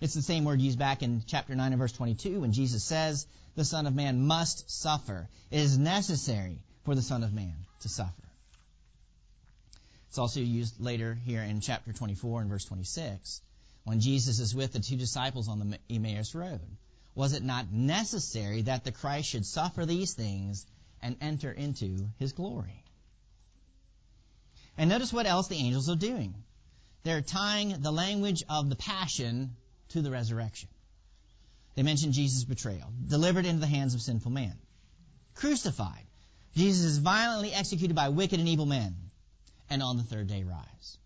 It's 0.00 0.14
the 0.14 0.22
same 0.22 0.44
word 0.44 0.60
used 0.60 0.80
back 0.80 1.04
in 1.04 1.22
chapter 1.26 1.54
9 1.54 1.72
and 1.72 1.78
verse 1.78 1.92
22 1.92 2.40
when 2.40 2.52
Jesus 2.52 2.82
says 2.82 3.26
the 3.54 3.64
Son 3.64 3.86
of 3.86 3.94
Man 3.94 4.26
must 4.26 4.68
suffer. 4.68 5.28
It 5.52 5.60
is 5.60 5.78
necessary 5.78 6.58
for 6.84 6.96
the 6.96 7.02
Son 7.02 7.22
of 7.22 7.32
Man 7.32 7.54
to 7.80 7.88
suffer. 7.88 8.21
It's 10.12 10.18
also 10.18 10.40
used 10.40 10.78
later 10.78 11.14
here 11.24 11.40
in 11.40 11.62
chapter 11.62 11.90
24 11.90 12.42
and 12.42 12.50
verse 12.50 12.66
26 12.66 13.40
when 13.84 14.00
Jesus 14.00 14.40
is 14.40 14.54
with 14.54 14.74
the 14.74 14.78
two 14.78 14.96
disciples 14.96 15.48
on 15.48 15.58
the 15.58 15.78
Emmaus 15.88 16.34
Road. 16.34 16.60
Was 17.14 17.32
it 17.32 17.42
not 17.42 17.72
necessary 17.72 18.60
that 18.60 18.84
the 18.84 18.92
Christ 18.92 19.30
should 19.30 19.46
suffer 19.46 19.86
these 19.86 20.12
things 20.12 20.66
and 21.00 21.16
enter 21.22 21.50
into 21.50 22.10
his 22.18 22.34
glory? 22.34 22.84
And 24.76 24.90
notice 24.90 25.14
what 25.14 25.24
else 25.24 25.48
the 25.48 25.56
angels 25.56 25.88
are 25.88 25.96
doing. 25.96 26.34
They're 27.04 27.22
tying 27.22 27.80
the 27.80 27.90
language 27.90 28.42
of 28.50 28.68
the 28.68 28.76
passion 28.76 29.56
to 29.92 30.02
the 30.02 30.10
resurrection. 30.10 30.68
They 31.74 31.84
mention 31.84 32.12
Jesus' 32.12 32.44
betrayal, 32.44 32.92
delivered 33.06 33.46
into 33.46 33.60
the 33.60 33.66
hands 33.66 33.94
of 33.94 34.02
sinful 34.02 34.30
man, 34.30 34.58
crucified. 35.36 36.04
Jesus 36.54 36.84
is 36.84 36.98
violently 36.98 37.54
executed 37.54 37.96
by 37.96 38.10
wicked 38.10 38.40
and 38.40 38.48
evil 38.50 38.66
men, 38.66 38.94
and 39.70 39.82
on 39.82 39.96
the 39.96 40.02
third 40.02 40.26
day 40.26 40.44
rise. 40.44 40.98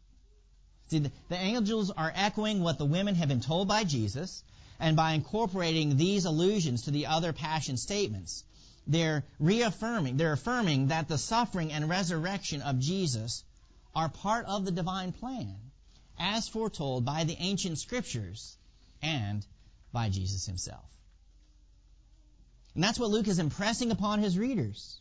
See, 0.89 1.01
the, 1.01 1.11
the 1.29 1.37
angels 1.37 1.91
are 1.91 2.13
echoing 2.15 2.63
what 2.63 2.79
the 2.79 2.85
women 2.85 3.15
have 3.17 3.29
been 3.29 3.41
told 3.41 3.69
by 3.69 3.85
Jesus, 3.85 4.45
and 4.79 4.97
by 4.97 5.13
incorporating 5.13 5.97
these 5.97 6.27
allusions 6.27 6.83
to 6.83 6.91
the 6.91 7.07
other 7.07 7.33
passion 7.33 7.77
statements, 7.77 8.45
they're 8.87 9.25
reaffirming, 9.39 10.17
they're 10.17 10.35
affirming 10.35 10.89
that 10.89 11.09
the 11.09 11.19
suffering 11.19 11.73
and 11.73 11.89
resurrection 11.89 12.63
of 12.63 12.79
Jesus 12.79 13.43
are 13.95 14.09
part 14.09 14.47
of 14.47 14.65
the 14.65 14.71
divine 14.71 15.13
plan, 15.13 15.57
as 16.19 16.49
foretold 16.49 17.05
by 17.05 17.25
the 17.25 17.37
ancient 17.39 17.79
scriptures 17.79 18.57
and 19.03 19.45
by 19.93 20.09
Jesus 20.09 20.47
himself. 20.47 20.85
And 22.75 22.85
that's 22.85 22.99
what 22.99 23.11
Luke 23.11 23.27
is 23.27 23.39
impressing 23.39 23.91
upon 23.91 24.23
his 24.23 24.39
readers. 24.39 25.01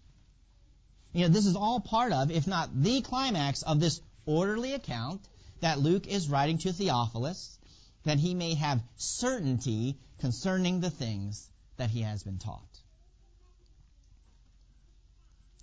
You 1.15 1.21
know, 1.21 1.27
this 1.29 1.45
is 1.45 1.55
all 1.55 1.79
part 1.79 2.11
of, 2.11 2.29
if 2.29 2.45
not 2.45 2.69
the 2.83 2.99
climax 2.99 3.61
of 3.61 3.79
this 3.79 4.01
orderly 4.25 4.73
account 4.73 5.21
that 5.61 5.79
Luke 5.79 6.07
is 6.07 6.27
writing 6.27 6.57
to 6.57 6.73
Theophilus, 6.73 7.57
that 8.03 8.19
he 8.19 8.33
may 8.33 8.55
have 8.55 8.83
certainty 8.97 9.97
concerning 10.19 10.81
the 10.81 10.89
things 10.89 11.49
that 11.77 11.89
he 11.89 12.01
has 12.01 12.21
been 12.23 12.37
taught. 12.37 12.81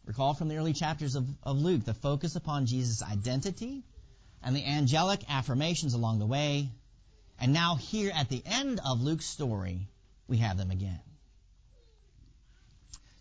Recall 0.06 0.32
from 0.32 0.48
the 0.48 0.56
early 0.56 0.72
chapters 0.72 1.16
of, 1.16 1.28
of 1.42 1.58
Luke 1.58 1.84
the 1.84 1.92
focus 1.92 2.34
upon 2.34 2.64
Jesus' 2.64 3.02
identity 3.02 3.84
and 4.42 4.56
the 4.56 4.64
angelic 4.64 5.22
affirmations 5.28 5.92
along 5.92 6.18
the 6.18 6.26
way. 6.26 6.70
And 7.38 7.52
now, 7.52 7.74
here 7.74 8.10
at 8.14 8.30
the 8.30 8.42
end 8.46 8.80
of 8.82 9.02
Luke's 9.02 9.26
story, 9.26 9.86
we 10.26 10.38
have 10.38 10.56
them 10.56 10.70
again. 10.70 11.02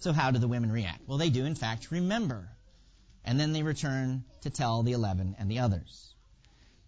So, 0.02 0.14
how 0.14 0.32
do 0.32 0.40
the 0.40 0.48
women 0.48 0.72
react? 0.72 1.08
Well, 1.08 1.18
they 1.18 1.30
do, 1.30 1.46
in 1.46 1.56
fact, 1.56 1.92
remember. 1.92 2.50
And 3.24 3.40
then 3.40 3.54
they 3.54 3.64
return 3.64 4.24
to 4.42 4.50
tell 4.50 4.82
the 4.82 4.94
eleven 4.94 5.36
and 5.38 5.50
the 5.50 5.60
others. 5.60 6.14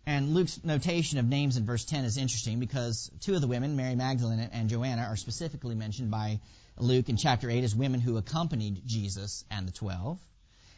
And 0.06 0.34
Luke's 0.34 0.60
notation 0.64 1.20
of 1.20 1.26
names 1.26 1.56
in 1.56 1.66
verse 1.66 1.86
10 1.86 2.04
is 2.04 2.18
interesting 2.18 2.60
because 2.60 3.10
two 3.22 3.36
of 3.36 3.42
the 3.42 3.48
women, 3.48 3.78
Mary 3.78 3.96
Magdalene 3.96 4.50
and 4.52 4.68
Joanna, 4.68 5.04
are 5.04 5.16
specifically 5.16 5.76
mentioned 5.76 6.12
by 6.12 6.42
Luke 6.78 7.08
in 7.08 7.16
chapter 7.16 7.50
8 7.50 7.64
as 7.64 7.74
women 7.74 8.02
who 8.02 8.18
accompanied 8.18 8.82
Jesus 8.86 9.46
and 9.50 9.66
the 9.68 9.72
twelve. 9.72 10.20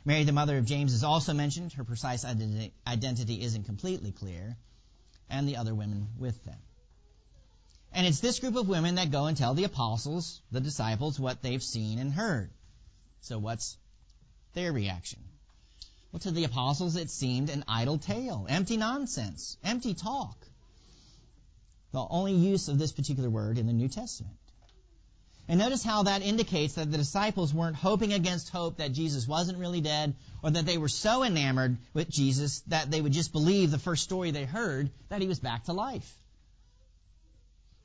Mary, 0.04 0.24
the 0.26 0.32
mother 0.32 0.58
of 0.58 0.66
James, 0.66 0.94
is 0.94 1.04
also 1.04 1.34
mentioned. 1.34 1.74
Her 1.74 1.84
precise 1.84 2.24
identity 2.24 3.42
isn't 3.42 3.64
completely 3.64 4.12
clear. 4.12 4.58
And 5.30 5.48
the 5.48 5.58
other 5.58 5.74
women 5.74 6.10
with 6.20 6.44
them. 6.44 6.60
And 7.96 8.06
it's 8.06 8.20
this 8.20 8.40
group 8.40 8.58
of 8.58 8.68
women 8.68 8.96
that 8.96 9.10
go 9.10 9.28
and 9.28 9.38
tell 9.38 9.54
the 9.54 9.64
apostles, 9.64 10.42
the 10.52 10.60
disciples, 10.60 11.18
what 11.18 11.42
they've 11.42 11.64
seen 11.64 11.98
and 11.98 12.12
heard. 12.12 12.50
So 13.22 13.40
what's 13.40 13.78
their 14.54 14.74
reaction? 14.74 15.22
Well, 16.12 16.20
to 16.20 16.32
the 16.32 16.44
apostles, 16.44 16.98
it 16.98 17.10
seemed 17.10 17.50
an 17.50 17.64
idle 17.70 17.98
tale, 17.98 18.48
empty 18.50 18.76
nonsense, 18.76 19.56
empty 19.64 19.94
talk. 19.94 20.38
The 21.94 22.06
only 22.10 22.34
use 22.34 22.68
of 22.68 22.78
this 22.78 22.92
particular 22.92 23.30
word 23.30 23.58
in 23.58 23.66
the 23.66 23.72
New 23.74 23.88
Testament. 23.88 24.36
And 25.48 25.58
notice 25.58 25.84
how 25.84 26.04
that 26.04 26.22
indicates 26.22 26.74
that 26.74 26.92
the 26.92 26.98
disciples 26.98 27.54
weren't 27.54 27.78
hoping 27.78 28.12
against 28.12 28.50
hope 28.50 28.78
that 28.78 28.92
Jesus 28.92 29.26
wasn't 29.26 29.58
really 29.58 29.80
dead 29.80 30.16
or 30.44 30.52
that 30.52 30.66
they 30.66 30.78
were 30.78 30.90
so 30.90 31.24
enamored 31.24 31.78
with 31.94 32.10
Jesus 32.10 32.60
that 32.68 32.92
they 32.92 33.00
would 33.00 33.14
just 33.14 33.32
believe 33.32 33.72
the 33.72 33.80
first 33.80 34.04
story 34.04 34.32
they 34.32 34.44
heard 34.44 34.92
that 35.08 35.22
he 35.22 35.30
was 35.30 35.40
back 35.40 35.64
to 35.66 35.74
life. 35.74 36.12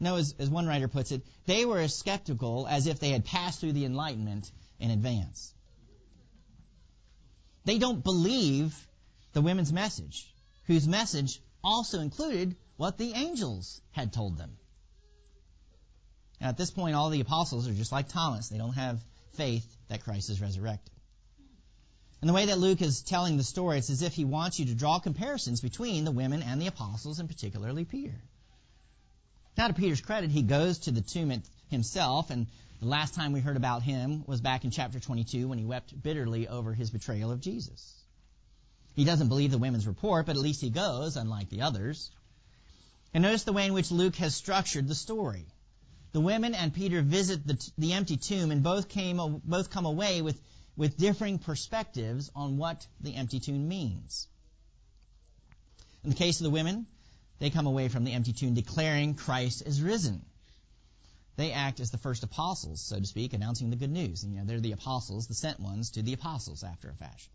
No, 0.00 0.16
as, 0.16 0.34
as 0.38 0.48
one 0.48 0.66
writer 0.66 0.88
puts 0.88 1.12
it, 1.12 1.22
they 1.44 1.66
were 1.66 1.78
as 1.78 1.94
skeptical 1.94 2.66
as 2.66 2.86
if 2.86 2.98
they 2.98 3.10
had 3.10 3.26
passed 3.26 3.60
through 3.60 3.72
the 3.72 3.84
Enlightenment 3.84 4.50
in 4.78 4.90
advance. 4.90 5.52
They 7.66 7.78
don't 7.78 8.02
believe 8.02 8.74
the 9.34 9.42
women's 9.42 9.72
message, 9.72 10.32
whose 10.64 10.88
message 10.88 11.40
also 11.62 12.00
included 12.00 12.56
what 12.78 12.96
the 12.96 13.12
angels 13.12 13.82
had 13.92 14.12
told 14.12 14.38
them. 14.38 14.56
Now, 16.40 16.48
at 16.48 16.56
this 16.56 16.70
point, 16.70 16.96
all 16.96 17.10
the 17.10 17.20
apostles 17.20 17.68
are 17.68 17.74
just 17.74 17.92
like 17.92 18.08
Thomas. 18.08 18.48
They 18.48 18.56
don't 18.56 18.72
have 18.72 19.04
faith 19.34 19.66
that 19.88 20.02
Christ 20.02 20.30
is 20.30 20.40
resurrected. 20.40 20.94
And 22.22 22.28
the 22.28 22.34
way 22.34 22.46
that 22.46 22.58
Luke 22.58 22.80
is 22.80 23.02
telling 23.02 23.36
the 23.36 23.44
story, 23.44 23.78
it's 23.78 23.90
as 23.90 24.02
if 24.02 24.14
he 24.14 24.24
wants 24.24 24.58
you 24.58 24.66
to 24.66 24.74
draw 24.74 24.98
comparisons 24.98 25.60
between 25.60 26.04
the 26.04 26.10
women 26.10 26.42
and 26.42 26.60
the 26.60 26.66
apostles, 26.66 27.18
and 27.18 27.28
particularly 27.28 27.84
Peter. 27.84 28.20
Now, 29.56 29.68
to 29.68 29.74
Peter's 29.74 30.00
credit, 30.00 30.30
he 30.30 30.42
goes 30.42 30.78
to 30.80 30.90
the 30.90 31.00
tomb 31.00 31.42
himself, 31.68 32.30
and 32.30 32.46
the 32.80 32.86
last 32.86 33.14
time 33.14 33.32
we 33.32 33.40
heard 33.40 33.56
about 33.56 33.82
him 33.82 34.24
was 34.26 34.40
back 34.40 34.64
in 34.64 34.70
chapter 34.70 34.98
22 34.98 35.48
when 35.48 35.58
he 35.58 35.64
wept 35.64 36.00
bitterly 36.02 36.48
over 36.48 36.72
his 36.72 36.90
betrayal 36.90 37.30
of 37.30 37.40
Jesus. 37.40 37.94
He 38.94 39.04
doesn't 39.04 39.28
believe 39.28 39.50
the 39.50 39.58
women's 39.58 39.86
report, 39.86 40.26
but 40.26 40.36
at 40.36 40.42
least 40.42 40.60
he 40.60 40.70
goes, 40.70 41.16
unlike 41.16 41.50
the 41.50 41.62
others. 41.62 42.10
And 43.12 43.22
notice 43.22 43.44
the 43.44 43.52
way 43.52 43.66
in 43.66 43.74
which 43.74 43.90
Luke 43.90 44.16
has 44.16 44.34
structured 44.34 44.88
the 44.88 44.94
story. 44.94 45.46
The 46.12 46.20
women 46.20 46.54
and 46.54 46.74
Peter 46.74 47.02
visit 47.02 47.46
the, 47.46 47.70
the 47.78 47.92
empty 47.92 48.16
tomb, 48.16 48.50
and 48.50 48.62
both 48.62 48.88
came 48.88 49.40
both 49.44 49.70
come 49.70 49.86
away 49.86 50.22
with 50.22 50.40
with 50.76 50.96
differing 50.96 51.38
perspectives 51.38 52.30
on 52.34 52.56
what 52.56 52.86
the 53.00 53.14
empty 53.14 53.38
tomb 53.38 53.68
means. 53.68 54.26
In 56.02 56.10
the 56.10 56.16
case 56.16 56.40
of 56.40 56.44
the 56.44 56.50
women, 56.50 56.86
they 57.40 57.50
come 57.50 57.66
away 57.66 57.88
from 57.88 58.04
the 58.04 58.12
empty 58.12 58.32
tomb 58.32 58.54
declaring 58.54 59.14
Christ 59.14 59.62
is 59.66 59.82
risen. 59.82 60.24
They 61.36 61.52
act 61.52 61.80
as 61.80 61.90
the 61.90 61.98
first 61.98 62.22
apostles, 62.22 62.82
so 62.82 63.00
to 63.00 63.06
speak, 63.06 63.32
announcing 63.32 63.70
the 63.70 63.76
good 63.76 63.90
news. 63.90 64.22
And, 64.22 64.34
you 64.34 64.38
know, 64.38 64.44
they're 64.46 64.60
the 64.60 64.72
apostles, 64.72 65.26
the 65.26 65.34
sent 65.34 65.58
ones 65.58 65.90
to 65.92 66.02
the 66.02 66.12
apostles 66.12 66.62
after 66.62 66.90
a 66.90 66.94
fashion. 66.94 67.32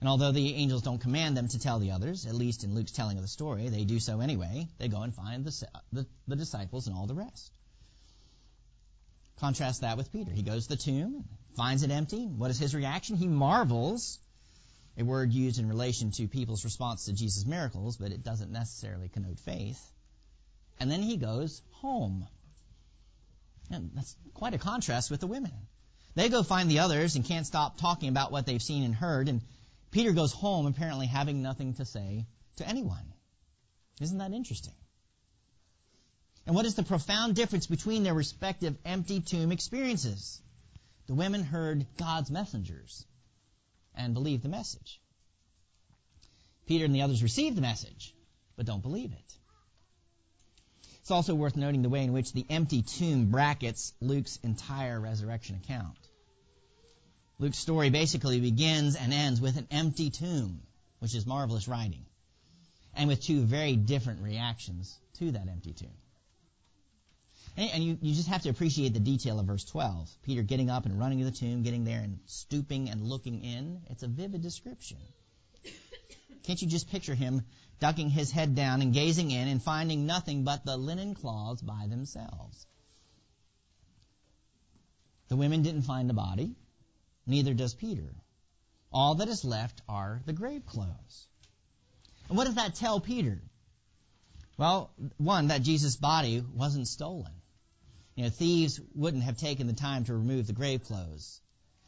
And 0.00 0.08
although 0.08 0.32
the 0.32 0.54
angels 0.54 0.82
don't 0.82 1.00
command 1.00 1.34
them 1.34 1.48
to 1.48 1.58
tell 1.58 1.78
the 1.78 1.92
others, 1.92 2.26
at 2.26 2.34
least 2.34 2.62
in 2.62 2.74
Luke's 2.74 2.92
telling 2.92 3.16
of 3.16 3.22
the 3.22 3.28
story, 3.28 3.70
they 3.70 3.84
do 3.84 3.98
so 3.98 4.20
anyway. 4.20 4.68
They 4.78 4.88
go 4.88 5.00
and 5.00 5.14
find 5.14 5.46
the, 5.46 5.66
the, 5.92 6.06
the 6.28 6.36
disciples 6.36 6.86
and 6.86 6.94
all 6.94 7.06
the 7.06 7.14
rest. 7.14 7.56
Contrast 9.40 9.80
that 9.80 9.96
with 9.96 10.12
Peter. 10.12 10.30
He 10.30 10.42
goes 10.42 10.64
to 10.66 10.76
the 10.76 10.82
tomb, 10.82 11.24
finds 11.56 11.84
it 11.84 11.90
empty. 11.90 12.26
What 12.26 12.50
is 12.50 12.58
his 12.58 12.74
reaction? 12.74 13.16
He 13.16 13.28
marvels, 13.28 14.18
a 14.96 15.04
word 15.04 15.32
used 15.32 15.58
in 15.58 15.68
relation 15.68 16.10
to 16.12 16.28
people's 16.28 16.64
response 16.64 17.06
to 17.06 17.12
Jesus' 17.12 17.46
miracles, 17.46 17.96
but 17.96 18.12
it 18.12 18.22
doesn't 18.22 18.52
necessarily 18.52 19.08
connote 19.08 19.40
faith. 19.40 19.80
And 20.78 20.90
then 20.90 21.02
he 21.02 21.16
goes 21.16 21.62
home. 21.72 22.26
And 23.70 23.90
that's 23.94 24.16
quite 24.34 24.54
a 24.54 24.58
contrast 24.58 25.10
with 25.10 25.20
the 25.20 25.26
women. 25.26 25.52
They 26.14 26.28
go 26.28 26.42
find 26.42 26.70
the 26.70 26.80
others 26.80 27.16
and 27.16 27.24
can't 27.24 27.46
stop 27.46 27.78
talking 27.78 28.08
about 28.08 28.30
what 28.30 28.46
they've 28.46 28.62
seen 28.62 28.84
and 28.84 28.94
heard, 28.94 29.28
and 29.28 29.42
Peter 29.90 30.12
goes 30.12 30.32
home 30.32 30.66
apparently 30.66 31.06
having 31.06 31.42
nothing 31.42 31.74
to 31.74 31.84
say 31.84 32.26
to 32.56 32.68
anyone. 32.68 33.12
Isn't 34.00 34.18
that 34.18 34.32
interesting? 34.32 34.74
And 36.46 36.54
what 36.54 36.66
is 36.66 36.74
the 36.74 36.82
profound 36.82 37.34
difference 37.34 37.66
between 37.66 38.02
their 38.02 38.14
respective 38.14 38.76
empty 38.84 39.20
tomb 39.20 39.50
experiences? 39.50 40.40
The 41.06 41.14
women 41.14 41.42
heard 41.42 41.86
God's 41.96 42.30
messengers 42.30 43.06
and 43.96 44.14
believe 44.14 44.42
the 44.42 44.48
message. 44.48 45.00
Peter 46.66 46.84
and 46.84 46.94
the 46.94 47.02
others 47.02 47.22
receive 47.22 47.54
the 47.54 47.60
message, 47.60 48.14
but 48.56 48.66
don't 48.66 48.82
believe 48.82 49.12
it. 49.12 49.34
It's 51.00 51.10
also 51.10 51.34
worth 51.34 51.56
noting 51.56 51.82
the 51.82 51.90
way 51.90 52.02
in 52.02 52.14
which 52.14 52.32
the 52.32 52.46
empty 52.48 52.82
tomb 52.82 53.30
brackets 53.30 53.92
Luke's 54.00 54.38
entire 54.42 54.98
resurrection 54.98 55.56
account. 55.62 55.98
Luke's 57.38 57.58
story 57.58 57.90
basically 57.90 58.40
begins 58.40 58.96
and 58.96 59.12
ends 59.12 59.40
with 59.40 59.58
an 59.58 59.68
empty 59.70 60.08
tomb, 60.08 60.62
which 61.00 61.14
is 61.14 61.26
marvelous 61.26 61.68
writing, 61.68 62.06
and 62.94 63.08
with 63.08 63.20
two 63.20 63.42
very 63.42 63.76
different 63.76 64.22
reactions 64.22 64.98
to 65.18 65.32
that 65.32 65.48
empty 65.48 65.74
tomb. 65.74 65.92
And 67.56 67.84
you, 67.84 67.98
you 68.02 68.14
just 68.14 68.28
have 68.28 68.42
to 68.42 68.48
appreciate 68.48 68.94
the 68.94 69.00
detail 69.00 69.38
of 69.38 69.46
verse 69.46 69.64
12. 69.64 70.10
Peter 70.24 70.42
getting 70.42 70.70
up 70.70 70.86
and 70.86 70.98
running 70.98 71.20
to 71.20 71.24
the 71.24 71.30
tomb, 71.30 71.62
getting 71.62 71.84
there 71.84 72.00
and 72.00 72.18
stooping 72.26 72.90
and 72.90 73.02
looking 73.02 73.44
in. 73.44 73.82
It's 73.90 74.02
a 74.02 74.08
vivid 74.08 74.42
description. 74.42 74.98
Can't 76.42 76.60
you 76.60 76.68
just 76.68 76.90
picture 76.90 77.14
him 77.14 77.42
ducking 77.78 78.10
his 78.10 78.32
head 78.32 78.54
down 78.56 78.82
and 78.82 78.92
gazing 78.92 79.30
in 79.30 79.48
and 79.48 79.62
finding 79.62 80.04
nothing 80.04 80.42
but 80.42 80.64
the 80.64 80.76
linen 80.76 81.14
cloths 81.14 81.62
by 81.62 81.86
themselves? 81.88 82.66
The 85.28 85.36
women 85.36 85.62
didn't 85.62 85.82
find 85.82 86.10
the 86.10 86.14
body. 86.14 86.56
Neither 87.26 87.54
does 87.54 87.74
Peter. 87.74 88.14
All 88.92 89.14
that 89.16 89.28
is 89.28 89.44
left 89.44 89.80
are 89.88 90.20
the 90.26 90.32
grave 90.32 90.66
clothes. 90.66 91.26
And 92.28 92.36
what 92.36 92.46
does 92.46 92.56
that 92.56 92.74
tell 92.74 93.00
Peter? 93.00 93.40
Well, 94.56 94.90
one, 95.16 95.48
that 95.48 95.62
Jesus' 95.62 95.96
body 95.96 96.44
wasn't 96.54 96.88
stolen. 96.88 97.32
You 98.14 98.24
know, 98.24 98.30
thieves 98.30 98.80
wouldn't 98.94 99.24
have 99.24 99.36
taken 99.36 99.66
the 99.66 99.72
time 99.72 100.04
to 100.04 100.14
remove 100.14 100.46
the 100.46 100.52
grave 100.52 100.84
clothes. 100.84 101.40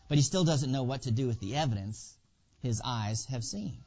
But 0.08 0.18
he 0.18 0.22
still 0.22 0.44
doesn't 0.44 0.72
know 0.72 0.82
what 0.82 1.02
to 1.02 1.10
do 1.10 1.26
with 1.26 1.40
the 1.40 1.56
evidence 1.56 2.16
his 2.60 2.80
eyes 2.84 3.24
have 3.26 3.44
seen. 3.44 3.84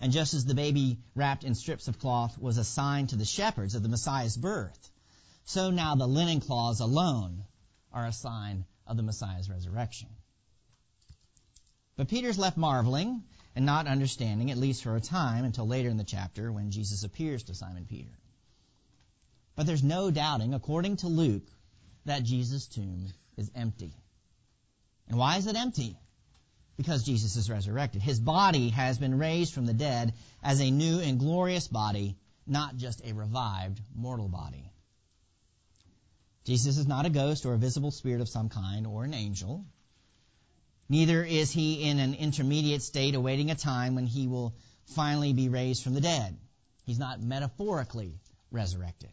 And 0.00 0.12
just 0.12 0.34
as 0.34 0.44
the 0.44 0.54
baby 0.54 0.98
wrapped 1.14 1.44
in 1.44 1.54
strips 1.54 1.88
of 1.88 1.98
cloth 1.98 2.38
was 2.38 2.58
a 2.58 2.64
sign 2.64 3.06
to 3.08 3.16
the 3.16 3.24
shepherds 3.24 3.74
of 3.74 3.82
the 3.82 3.88
Messiah's 3.88 4.36
birth, 4.36 4.90
so 5.46 5.70
now 5.70 5.94
the 5.94 6.06
linen 6.06 6.40
cloths 6.40 6.80
alone 6.80 7.44
are 7.92 8.06
a 8.06 8.12
sign 8.12 8.66
of 8.86 8.96
the 8.96 9.02
Messiah's 9.02 9.48
resurrection. 9.48 10.08
But 11.96 12.08
Peter's 12.08 12.38
left 12.38 12.58
marveling 12.58 13.24
and 13.54 13.64
not 13.64 13.86
understanding, 13.86 14.50
at 14.50 14.58
least 14.58 14.82
for 14.82 14.96
a 14.96 15.00
time, 15.00 15.44
until 15.44 15.66
later 15.66 15.88
in 15.88 15.96
the 15.96 16.04
chapter 16.04 16.52
when 16.52 16.70
Jesus 16.70 17.04
appears 17.04 17.44
to 17.44 17.54
Simon 17.54 17.86
Peter. 17.86 18.10
But 19.56 19.66
there's 19.66 19.82
no 19.82 20.10
doubting, 20.10 20.52
according 20.52 20.98
to 20.98 21.08
Luke, 21.08 21.48
that 22.04 22.22
Jesus' 22.22 22.66
tomb 22.66 23.08
is 23.36 23.50
empty. 23.54 23.94
And 25.08 25.18
why 25.18 25.38
is 25.38 25.46
it 25.46 25.56
empty? 25.56 25.98
Because 26.76 27.04
Jesus 27.04 27.36
is 27.36 27.48
resurrected. 27.48 28.02
His 28.02 28.20
body 28.20 28.68
has 28.68 28.98
been 28.98 29.18
raised 29.18 29.54
from 29.54 29.64
the 29.64 29.72
dead 29.72 30.12
as 30.42 30.60
a 30.60 30.70
new 30.70 31.00
and 31.00 31.18
glorious 31.18 31.68
body, 31.68 32.16
not 32.46 32.76
just 32.76 33.04
a 33.04 33.14
revived 33.14 33.80
mortal 33.94 34.28
body. 34.28 34.70
Jesus 36.44 36.76
is 36.76 36.86
not 36.86 37.06
a 37.06 37.10
ghost 37.10 37.46
or 37.46 37.54
a 37.54 37.58
visible 37.58 37.90
spirit 37.90 38.20
of 38.20 38.28
some 38.28 38.50
kind 38.50 38.86
or 38.86 39.04
an 39.04 39.14
angel. 39.14 39.64
Neither 40.88 41.24
is 41.24 41.50
he 41.50 41.82
in 41.82 41.98
an 41.98 42.14
intermediate 42.14 42.82
state 42.82 43.14
awaiting 43.14 43.50
a 43.50 43.56
time 43.56 43.94
when 43.94 44.06
he 44.06 44.28
will 44.28 44.54
finally 44.94 45.32
be 45.32 45.48
raised 45.48 45.82
from 45.82 45.94
the 45.94 46.00
dead. 46.00 46.36
He's 46.84 46.98
not 46.98 47.20
metaphorically 47.20 48.20
resurrected. 48.52 49.10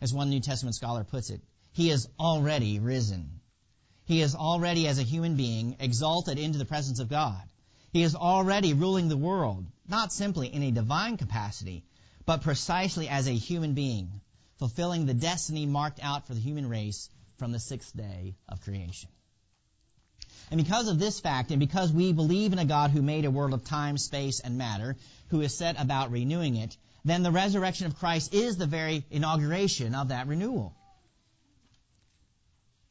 As 0.00 0.12
one 0.12 0.30
New 0.30 0.40
Testament 0.40 0.76
scholar 0.76 1.04
puts 1.04 1.30
it, 1.30 1.40
he 1.72 1.90
is 1.90 2.08
already 2.18 2.78
risen. 2.78 3.40
He 4.04 4.20
is 4.20 4.34
already, 4.34 4.86
as 4.88 4.98
a 4.98 5.02
human 5.02 5.36
being, 5.36 5.76
exalted 5.80 6.38
into 6.38 6.58
the 6.58 6.64
presence 6.64 7.00
of 7.00 7.08
God. 7.08 7.42
He 7.92 8.02
is 8.02 8.14
already 8.14 8.74
ruling 8.74 9.08
the 9.08 9.16
world, 9.16 9.64
not 9.88 10.12
simply 10.12 10.52
in 10.52 10.62
a 10.62 10.70
divine 10.70 11.16
capacity, 11.16 11.84
but 12.24 12.42
precisely 12.42 13.08
as 13.08 13.26
a 13.26 13.32
human 13.32 13.74
being, 13.74 14.20
fulfilling 14.58 15.06
the 15.06 15.14
destiny 15.14 15.66
marked 15.66 16.00
out 16.02 16.26
for 16.26 16.34
the 16.34 16.40
human 16.40 16.68
race 16.68 17.08
from 17.38 17.52
the 17.52 17.60
sixth 17.60 17.96
day 17.96 18.36
of 18.48 18.60
creation. 18.60 19.08
And 20.50 20.62
because 20.62 20.88
of 20.88 20.98
this 20.98 21.18
fact, 21.20 21.50
and 21.50 21.58
because 21.58 21.92
we 21.92 22.12
believe 22.12 22.52
in 22.52 22.58
a 22.58 22.64
God 22.64 22.90
who 22.90 23.02
made 23.02 23.24
a 23.24 23.30
world 23.30 23.52
of 23.52 23.64
time, 23.64 23.98
space, 23.98 24.40
and 24.40 24.58
matter, 24.58 24.96
who 25.28 25.40
is 25.40 25.56
set 25.56 25.80
about 25.80 26.10
renewing 26.10 26.56
it, 26.56 26.76
then 27.06 27.22
the 27.22 27.30
resurrection 27.30 27.86
of 27.86 27.96
Christ 27.98 28.34
is 28.34 28.56
the 28.56 28.66
very 28.66 29.04
inauguration 29.10 29.94
of 29.94 30.08
that 30.08 30.26
renewal. 30.26 30.74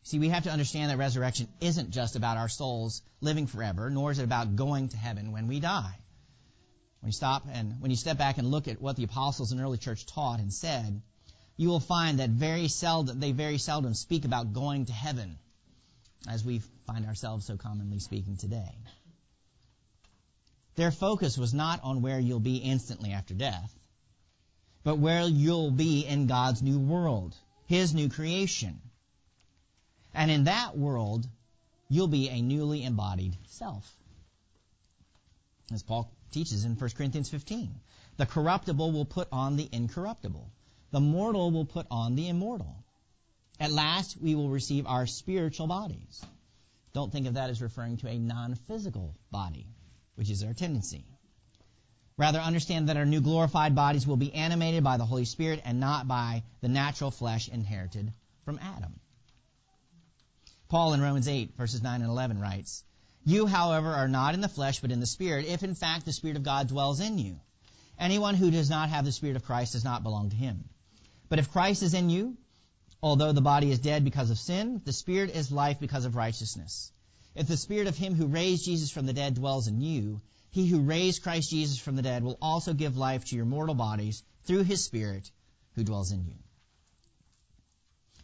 See, 0.04 0.19
we 0.19 0.30
have 0.30 0.43
to 0.43 0.51
understand 0.51 0.89
that 0.89 0.97
resurrection 0.97 1.49
isn't 1.60 1.89
just 1.89 2.15
about 2.15 2.38
our 2.38 2.47
souls 2.47 3.01
living 3.19 3.45
forever, 3.45 3.89
nor 3.89 4.12
is 4.12 4.19
it 4.19 4.23
about 4.23 4.56
going 4.56 4.88
to 4.89 4.97
heaven 4.97 5.34
when 5.34 5.47
we 5.47 5.60
die. 5.60 5.97
When 7.01 7.10
you 7.10 7.13
stop 7.13 7.43
and 7.51 7.82
when 7.82 7.91
you 7.91 7.97
step 7.97 8.17
back 8.17 8.38
and 8.38 8.49
look 8.49 8.69
at 8.69 8.82
what 8.82 8.95
the 8.95 9.04
apostles 9.04 9.51
and 9.51 9.60
early 9.60 9.78
church 9.78 10.06
taught 10.06 10.39
and 10.39 10.54
said, 10.54 11.01
you 11.58 11.67
will 11.67 11.82
find 11.82 12.19
that 12.19 12.30
very 12.30 12.69
seldom 12.69 13.19
they 13.19 13.34
very 13.34 13.58
seldom 13.58 13.93
speak 13.93 14.23
about 14.23 14.54
going 14.54 14.86
to 14.86 14.93
heaven, 14.93 15.38
as 16.30 16.45
we 16.45 16.62
find 16.88 17.06
ourselves 17.06 17.45
so 17.45 17.58
commonly 17.58 17.99
speaking 17.99 18.38
today. 18.38 18.78
Their 20.75 20.91
focus 20.91 21.38
was 21.38 21.54
not 21.54 21.84
on 21.84 22.01
where 22.01 22.19
you'll 22.19 22.39
be 22.39 22.58
instantly 22.58 23.12
after 23.12 23.34
death, 23.34 23.73
but 24.85 24.99
where 24.99 25.23
you'll 25.23 25.71
be 25.71 26.05
in 26.05 26.27
God's 26.27 26.61
new 26.61 26.79
world, 26.79 27.35
His 27.65 27.93
new 27.93 28.07
creation. 28.07 28.79
And 30.13 30.31
in 30.31 30.45
that 30.45 30.77
world, 30.77 31.27
you'll 31.89 32.07
be 32.07 32.29
a 32.29 32.41
newly 32.41 32.85
embodied 32.85 33.35
self. 33.47 33.85
As 35.73 35.83
Paul 35.83 36.09
teaches 36.35 36.65
in 36.65 36.75
1 36.75 36.89
Corinthians 36.91 37.29
15. 37.29 37.73
The 38.17 38.25
corruptible 38.25 38.91
will 38.91 39.05
put 39.05 39.29
on 39.31 39.55
the 39.55 39.67
incorruptible. 39.71 40.51
The 40.91 40.99
mortal 40.99 41.49
will 41.51 41.65
put 41.65 41.87
on 41.89 42.15
the 42.15 42.27
immortal. 42.27 42.75
At 43.59 43.71
last, 43.71 44.17
we 44.21 44.35
will 44.35 44.49
receive 44.49 44.85
our 44.85 45.07
spiritual 45.07 45.67
bodies. 45.67 46.25
Don't 46.93 47.11
think 47.11 47.27
of 47.27 47.35
that 47.35 47.49
as 47.49 47.61
referring 47.61 47.97
to 47.97 48.07
a 48.07 48.17
non-physical 48.17 49.15
body, 49.31 49.65
which 50.15 50.29
is 50.29 50.43
our 50.43 50.53
tendency. 50.53 51.05
Rather, 52.17 52.39
understand 52.39 52.88
that 52.88 52.95
our 52.95 53.06
new 53.06 53.19
glorified 53.19 53.75
bodies 53.75 54.08
will 54.08 54.15
be 54.15 54.34
animated 54.34 54.84
by 54.84 54.95
the 54.95 55.06
Holy 55.06 55.25
Spirit 55.25 55.62
and 55.65 55.82
not 55.82 56.08
by 56.08 56.43
the 56.62 56.69
natural 56.69 57.12
flesh 57.12 57.49
inherited 57.49 58.13
from 58.45 58.58
Adam. 58.62 58.99
Paul 60.69 60.93
in 60.93 61.01
Romans 61.01 61.28
8, 61.28 61.58
verses 61.58 61.84
9 61.84 62.01
and 62.01 62.10
11 62.10 62.39
writes, 62.39 62.84
You, 63.25 63.47
however, 63.47 63.93
are 63.93 64.08
not 64.08 64.34
in 64.34 64.41
the 64.41 64.47
flesh, 64.47 64.80
but 64.80 64.91
in 64.91 65.01
the 65.01 65.06
Spirit, 65.06 65.45
if 65.45 65.62
in 65.62 65.75
fact 65.75 66.06
the 66.06 66.13
Spirit 66.13 66.38
of 66.38 66.43
God 66.43 66.69
dwells 66.69 67.01
in 67.01 67.17
you. 67.17 67.39
Anyone 67.99 68.36
who 68.36 68.49
does 68.49 68.69
not 68.69 68.89
have 68.89 69.04
the 69.04 69.12
Spirit 69.12 69.36
of 69.36 69.43
Christ 69.43 69.73
does 69.73 69.84
not 69.84 70.04
belong 70.04 70.30
to 70.30 70.36
him. 70.36 70.69
But 71.28 71.39
if 71.39 71.51
Christ 71.51 71.84
is 71.84 71.93
in 71.93 72.10
you, 72.10 72.38
although 73.01 73.34
the 73.34 73.41
body 73.41 73.71
is 73.71 73.80
dead 73.80 74.06
because 74.06 74.30
of 74.30 74.39
sin, 74.39 74.82
the 74.86 74.93
Spirit 74.93 75.32
is 75.32 75.51
life 75.51 75.80
because 75.80 76.06
of 76.06 76.15
righteousness. 76.15 76.91
If 77.36 77.47
the 77.47 77.58
Spirit 77.58 77.88
of 77.88 77.97
him 77.97 78.15
who 78.15 78.28
raised 78.28 78.65
Jesus 78.65 78.89
from 78.89 79.06
the 79.06 79.13
dead 79.13 79.36
dwells 79.36 79.67
in 79.67 79.82
you, 79.82 80.21
he 80.55 80.67
who 80.67 80.79
raised 80.79 81.21
Christ 81.21 81.49
Jesus 81.49 81.77
from 81.77 81.97
the 81.97 82.01
dead 82.01 82.23
will 82.23 82.37
also 82.41 82.73
give 82.73 82.95
life 82.95 83.25
to 83.25 83.35
your 83.35 83.43
mortal 83.43 83.75
bodies 83.75 84.23
through 84.45 84.63
his 84.63 84.85
Spirit 84.85 85.29
who 85.73 85.83
dwells 85.83 86.13
in 86.13 86.23
you. 86.25 86.37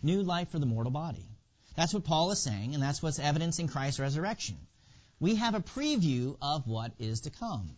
New 0.01 0.23
life 0.23 0.49
for 0.49 0.57
the 0.57 0.65
mortal 0.65 0.93
body. 0.93 1.27
That's 1.75 1.93
what 1.93 2.05
Paul 2.05 2.31
is 2.31 2.39
saying, 2.39 2.73
and 2.73 2.81
that's 2.81 3.03
what's 3.03 3.19
evidence 3.19 3.59
in 3.59 3.67
Christ's 3.67 3.99
resurrection. 3.99 4.55
We 5.19 5.35
have 5.35 5.55
a 5.55 5.59
preview 5.59 6.37
of 6.41 6.65
what 6.67 6.93
is 6.99 7.19
to 7.21 7.31
come. 7.31 7.75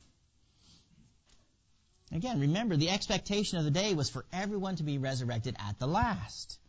Again, 2.11 2.39
remember, 2.39 2.77
the 2.77 2.91
expectation 2.91 3.57
of 3.57 3.65
the 3.65 3.71
day 3.71 3.95
was 3.95 4.11
for 4.11 4.23
everyone 4.31 4.75
to 4.75 4.83
be 4.83 4.99
resurrected 4.99 5.55
at 5.57 5.79
the 5.79 5.87
last. 5.87 6.59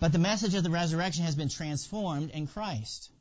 But 0.00 0.10
the 0.10 0.18
message 0.18 0.54
of 0.54 0.64
the 0.64 0.70
resurrection 0.70 1.22
has 1.26 1.36
been 1.36 1.48
transformed 1.48 2.30
in 2.32 2.48
Christ. 2.48 3.12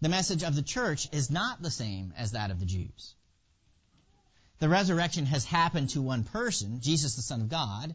The 0.00 0.08
message 0.08 0.42
of 0.42 0.54
the 0.54 0.62
church 0.62 1.08
is 1.12 1.30
not 1.30 1.62
the 1.62 1.70
same 1.70 2.12
as 2.16 2.32
that 2.32 2.50
of 2.50 2.60
the 2.60 2.66
Jews. 2.66 3.14
The 4.58 4.68
resurrection 4.68 5.26
has 5.26 5.44
happened 5.44 5.90
to 5.90 6.02
one 6.02 6.24
person, 6.24 6.80
Jesus 6.80 7.16
the 7.16 7.22
Son 7.22 7.40
of 7.40 7.48
God, 7.48 7.94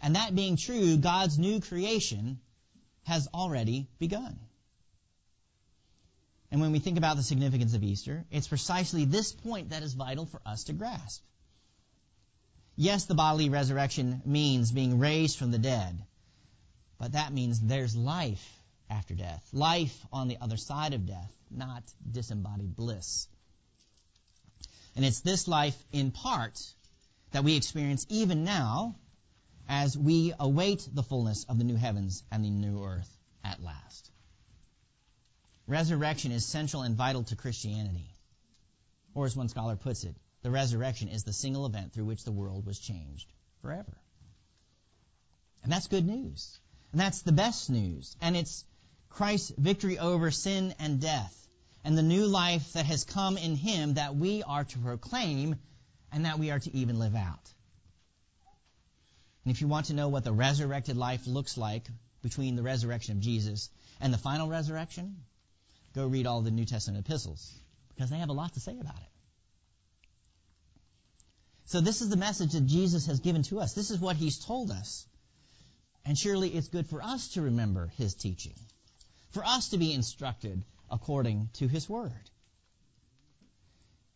and 0.00 0.16
that 0.16 0.34
being 0.34 0.56
true, 0.56 0.96
God's 0.96 1.38
new 1.38 1.60
creation 1.60 2.40
has 3.04 3.28
already 3.32 3.88
begun. 3.98 4.38
And 6.50 6.60
when 6.60 6.72
we 6.72 6.78
think 6.78 6.98
about 6.98 7.16
the 7.16 7.22
significance 7.22 7.74
of 7.74 7.82
Easter, 7.82 8.24
it's 8.30 8.48
precisely 8.48 9.04
this 9.04 9.32
point 9.32 9.70
that 9.70 9.82
is 9.82 9.94
vital 9.94 10.26
for 10.26 10.40
us 10.46 10.64
to 10.64 10.72
grasp. 10.72 11.22
Yes, 12.76 13.04
the 13.04 13.14
bodily 13.14 13.48
resurrection 13.48 14.22
means 14.24 14.70
being 14.70 14.98
raised 14.98 15.36
from 15.36 15.50
the 15.50 15.58
dead, 15.58 15.98
but 16.98 17.12
that 17.12 17.32
means 17.32 17.60
there's 17.60 17.96
life 17.96 18.57
after 18.90 19.14
death, 19.14 19.46
life 19.52 20.06
on 20.12 20.28
the 20.28 20.38
other 20.40 20.56
side 20.56 20.94
of 20.94 21.06
death, 21.06 21.32
not 21.50 21.82
disembodied 22.10 22.74
bliss. 22.76 23.28
And 24.96 25.04
it's 25.04 25.20
this 25.20 25.46
life 25.46 25.76
in 25.92 26.10
part 26.10 26.60
that 27.32 27.44
we 27.44 27.56
experience 27.56 28.06
even 28.08 28.44
now 28.44 28.96
as 29.68 29.96
we 29.96 30.32
await 30.40 30.88
the 30.92 31.02
fullness 31.02 31.44
of 31.44 31.58
the 31.58 31.64
new 31.64 31.76
heavens 31.76 32.24
and 32.32 32.44
the 32.44 32.50
new 32.50 32.82
earth 32.82 33.10
at 33.44 33.62
last. 33.62 34.10
Resurrection 35.66 36.32
is 36.32 36.46
central 36.46 36.82
and 36.82 36.96
vital 36.96 37.24
to 37.24 37.36
Christianity. 37.36 38.14
Or 39.14 39.26
as 39.26 39.36
one 39.36 39.48
scholar 39.48 39.76
puts 39.76 40.04
it, 40.04 40.14
the 40.42 40.50
resurrection 40.50 41.08
is 41.08 41.24
the 41.24 41.32
single 41.32 41.66
event 41.66 41.92
through 41.92 42.06
which 42.06 42.24
the 42.24 42.32
world 42.32 42.64
was 42.64 42.78
changed 42.78 43.30
forever. 43.60 43.98
And 45.62 45.72
that's 45.72 45.88
good 45.88 46.06
news. 46.06 46.58
And 46.92 47.00
that's 47.00 47.22
the 47.22 47.32
best 47.32 47.68
news. 47.68 48.16
And 48.22 48.36
it's 48.36 48.64
Christ's 49.10 49.52
victory 49.56 49.98
over 49.98 50.30
sin 50.30 50.74
and 50.78 51.00
death 51.00 51.34
and 51.84 51.96
the 51.96 52.02
new 52.02 52.26
life 52.26 52.72
that 52.74 52.86
has 52.86 53.04
come 53.04 53.36
in 53.36 53.56
Him 53.56 53.94
that 53.94 54.14
we 54.14 54.42
are 54.42 54.64
to 54.64 54.78
proclaim 54.78 55.56
and 56.12 56.24
that 56.24 56.38
we 56.38 56.50
are 56.50 56.58
to 56.58 56.76
even 56.76 56.98
live 56.98 57.14
out. 57.14 57.52
And 59.44 59.54
if 59.54 59.60
you 59.60 59.68
want 59.68 59.86
to 59.86 59.94
know 59.94 60.08
what 60.08 60.24
the 60.24 60.32
resurrected 60.32 60.96
life 60.96 61.26
looks 61.26 61.56
like 61.56 61.84
between 62.22 62.56
the 62.56 62.62
resurrection 62.62 63.16
of 63.16 63.20
Jesus 63.20 63.70
and 64.00 64.12
the 64.12 64.18
final 64.18 64.48
resurrection, 64.48 65.16
go 65.94 66.06
read 66.06 66.26
all 66.26 66.42
the 66.42 66.50
New 66.50 66.64
Testament 66.64 67.06
epistles 67.06 67.52
because 67.94 68.10
they 68.10 68.18
have 68.18 68.28
a 68.28 68.34
lot 68.34 68.54
to 68.54 68.60
say 68.60 68.78
about 68.78 68.96
it. 68.96 69.08
So 71.66 71.80
this 71.80 72.00
is 72.00 72.08
the 72.08 72.16
message 72.16 72.52
that 72.52 72.66
Jesus 72.66 73.06
has 73.06 73.20
given 73.20 73.42
to 73.44 73.60
us. 73.60 73.74
This 73.74 73.90
is 73.90 73.98
what 73.98 74.16
he's 74.16 74.38
told 74.38 74.70
us. 74.70 75.06
And 76.04 76.16
surely 76.16 76.48
it's 76.48 76.68
good 76.68 76.86
for 76.86 77.02
us 77.02 77.28
to 77.34 77.42
remember 77.42 77.88
his 77.98 78.14
teaching, 78.14 78.54
for 79.30 79.44
us 79.44 79.70
to 79.70 79.78
be 79.78 79.92
instructed 79.92 80.64
according 80.90 81.50
to 81.54 81.68
his 81.68 81.88
word. 81.88 82.12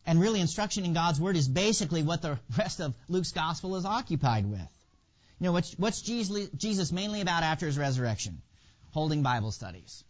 And 0.05 0.19
really, 0.19 0.41
instruction 0.41 0.83
in 0.85 0.93
God's 0.93 1.19
word 1.19 1.37
is 1.37 1.47
basically 1.47 2.03
what 2.03 2.21
the 2.21 2.37
rest 2.57 2.81
of 2.81 2.93
Luke's 3.07 3.31
gospel 3.31 3.75
is 3.75 3.85
occupied 3.85 4.45
with. 4.45 4.59
You 5.39 5.45
know, 5.45 5.51
what's, 5.53 5.73
what's 5.73 6.01
Jesus 6.01 6.91
mainly 6.91 7.21
about 7.21 7.43
after 7.43 7.65
his 7.65 7.77
resurrection? 7.77 8.41
Holding 8.91 9.23
Bible 9.23 9.51
studies. 9.51 10.03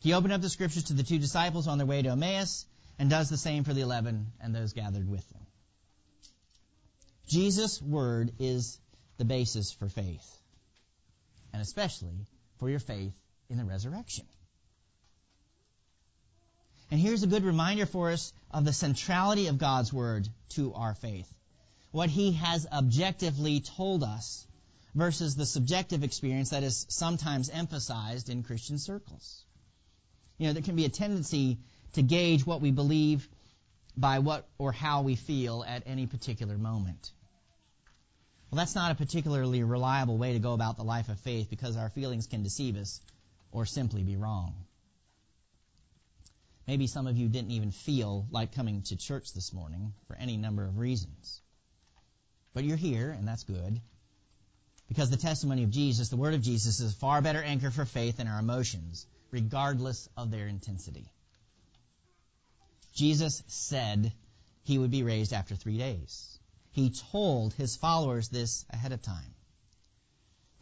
He 0.00 0.12
opened 0.12 0.32
up 0.32 0.40
the 0.40 0.50
scriptures 0.50 0.84
to 0.84 0.94
the 0.94 1.02
two 1.02 1.18
disciples 1.18 1.66
on 1.66 1.78
their 1.78 1.86
way 1.86 2.02
to 2.02 2.10
Emmaus 2.10 2.66
and 2.98 3.08
does 3.08 3.28
the 3.28 3.36
same 3.36 3.64
for 3.64 3.72
the 3.72 3.80
eleven 3.80 4.32
and 4.40 4.54
those 4.54 4.72
gathered 4.72 5.08
with 5.08 5.28
them. 5.30 5.46
Jesus' 7.26 7.80
word 7.80 8.32
is 8.38 8.78
the 9.16 9.24
basis 9.24 9.72
for 9.72 9.88
faith, 9.88 10.38
and 11.52 11.62
especially 11.62 12.26
for 12.58 12.68
your 12.68 12.80
faith 12.80 13.14
in 13.54 13.58
the 13.58 13.64
resurrection. 13.64 14.26
And 16.90 17.00
here's 17.00 17.22
a 17.22 17.28
good 17.28 17.44
reminder 17.44 17.86
for 17.86 18.10
us 18.10 18.32
of 18.50 18.64
the 18.64 18.72
centrality 18.72 19.46
of 19.46 19.58
God's 19.58 19.92
word 19.92 20.28
to 20.50 20.74
our 20.74 20.94
faith. 20.94 21.32
What 21.92 22.10
he 22.10 22.32
has 22.32 22.66
objectively 22.72 23.60
told 23.60 24.02
us 24.02 24.46
versus 24.94 25.36
the 25.36 25.46
subjective 25.46 26.02
experience 26.02 26.50
that 26.50 26.64
is 26.64 26.86
sometimes 26.88 27.48
emphasized 27.48 28.28
in 28.28 28.42
Christian 28.42 28.78
circles. 28.78 29.44
You 30.38 30.48
know, 30.48 30.52
there 30.52 30.62
can 30.62 30.76
be 30.76 30.84
a 30.84 30.88
tendency 30.88 31.58
to 31.92 32.02
gauge 32.02 32.44
what 32.44 32.60
we 32.60 32.72
believe 32.72 33.28
by 33.96 34.18
what 34.18 34.48
or 34.58 34.72
how 34.72 35.02
we 35.02 35.14
feel 35.14 35.64
at 35.66 35.84
any 35.86 36.06
particular 36.06 36.58
moment. 36.58 37.12
Well, 38.50 38.56
that's 38.56 38.74
not 38.74 38.90
a 38.90 38.96
particularly 38.96 39.62
reliable 39.62 40.18
way 40.18 40.32
to 40.32 40.40
go 40.40 40.52
about 40.52 40.76
the 40.76 40.84
life 40.84 41.08
of 41.08 41.20
faith 41.20 41.50
because 41.50 41.76
our 41.76 41.90
feelings 41.90 42.26
can 42.26 42.42
deceive 42.42 42.76
us 42.76 43.00
or 43.54 43.64
simply 43.64 44.02
be 44.02 44.16
wrong. 44.16 44.52
Maybe 46.66 46.86
some 46.88 47.06
of 47.06 47.16
you 47.16 47.28
didn't 47.28 47.52
even 47.52 47.70
feel 47.70 48.26
like 48.30 48.54
coming 48.54 48.82
to 48.82 48.96
church 48.96 49.32
this 49.32 49.52
morning 49.52 49.94
for 50.08 50.16
any 50.16 50.36
number 50.36 50.64
of 50.64 50.76
reasons. 50.76 51.40
But 52.52 52.64
you're 52.64 52.76
here, 52.76 53.10
and 53.10 53.28
that's 53.28 53.44
good. 53.44 53.80
Because 54.88 55.08
the 55.08 55.16
testimony 55.16 55.62
of 55.62 55.70
Jesus, 55.70 56.08
the 56.08 56.16
word 56.16 56.34
of 56.34 56.42
Jesus, 56.42 56.80
is 56.80 56.92
a 56.92 56.96
far 56.96 57.22
better 57.22 57.42
anchor 57.42 57.70
for 57.70 57.84
faith 57.84 58.16
than 58.16 58.26
our 58.26 58.40
emotions, 58.40 59.06
regardless 59.30 60.08
of 60.16 60.30
their 60.30 60.48
intensity. 60.48 61.06
Jesus 62.94 63.42
said 63.46 64.12
he 64.64 64.78
would 64.78 64.90
be 64.90 65.02
raised 65.02 65.32
after 65.32 65.54
three 65.54 65.78
days. 65.78 66.38
He 66.72 66.90
told 66.90 67.54
his 67.54 67.76
followers 67.76 68.28
this 68.28 68.64
ahead 68.70 68.92
of 68.92 69.00
time. 69.00 69.33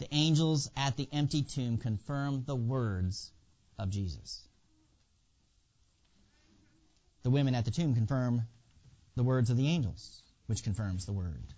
The 0.03 0.13
angels 0.13 0.69
at 0.77 0.97
the 0.97 1.09
empty 1.13 1.45
tomb 1.45 1.79
confirm 1.79 2.43
the 2.45 2.57
words 2.57 3.31
of 3.79 3.89
Jesus. 3.89 4.43
The 7.23 7.31
women 7.31 7.55
at 7.55 7.65
the 7.65 7.71
tomb 7.71 7.95
confirm 7.95 8.43
the 9.15 9.23
words 9.23 9.51
of 9.51 9.57
the 9.57 9.69
angels, 9.69 10.25
which 10.47 10.65
confirms 10.65 11.07
the 11.07 11.13
word 11.13 11.55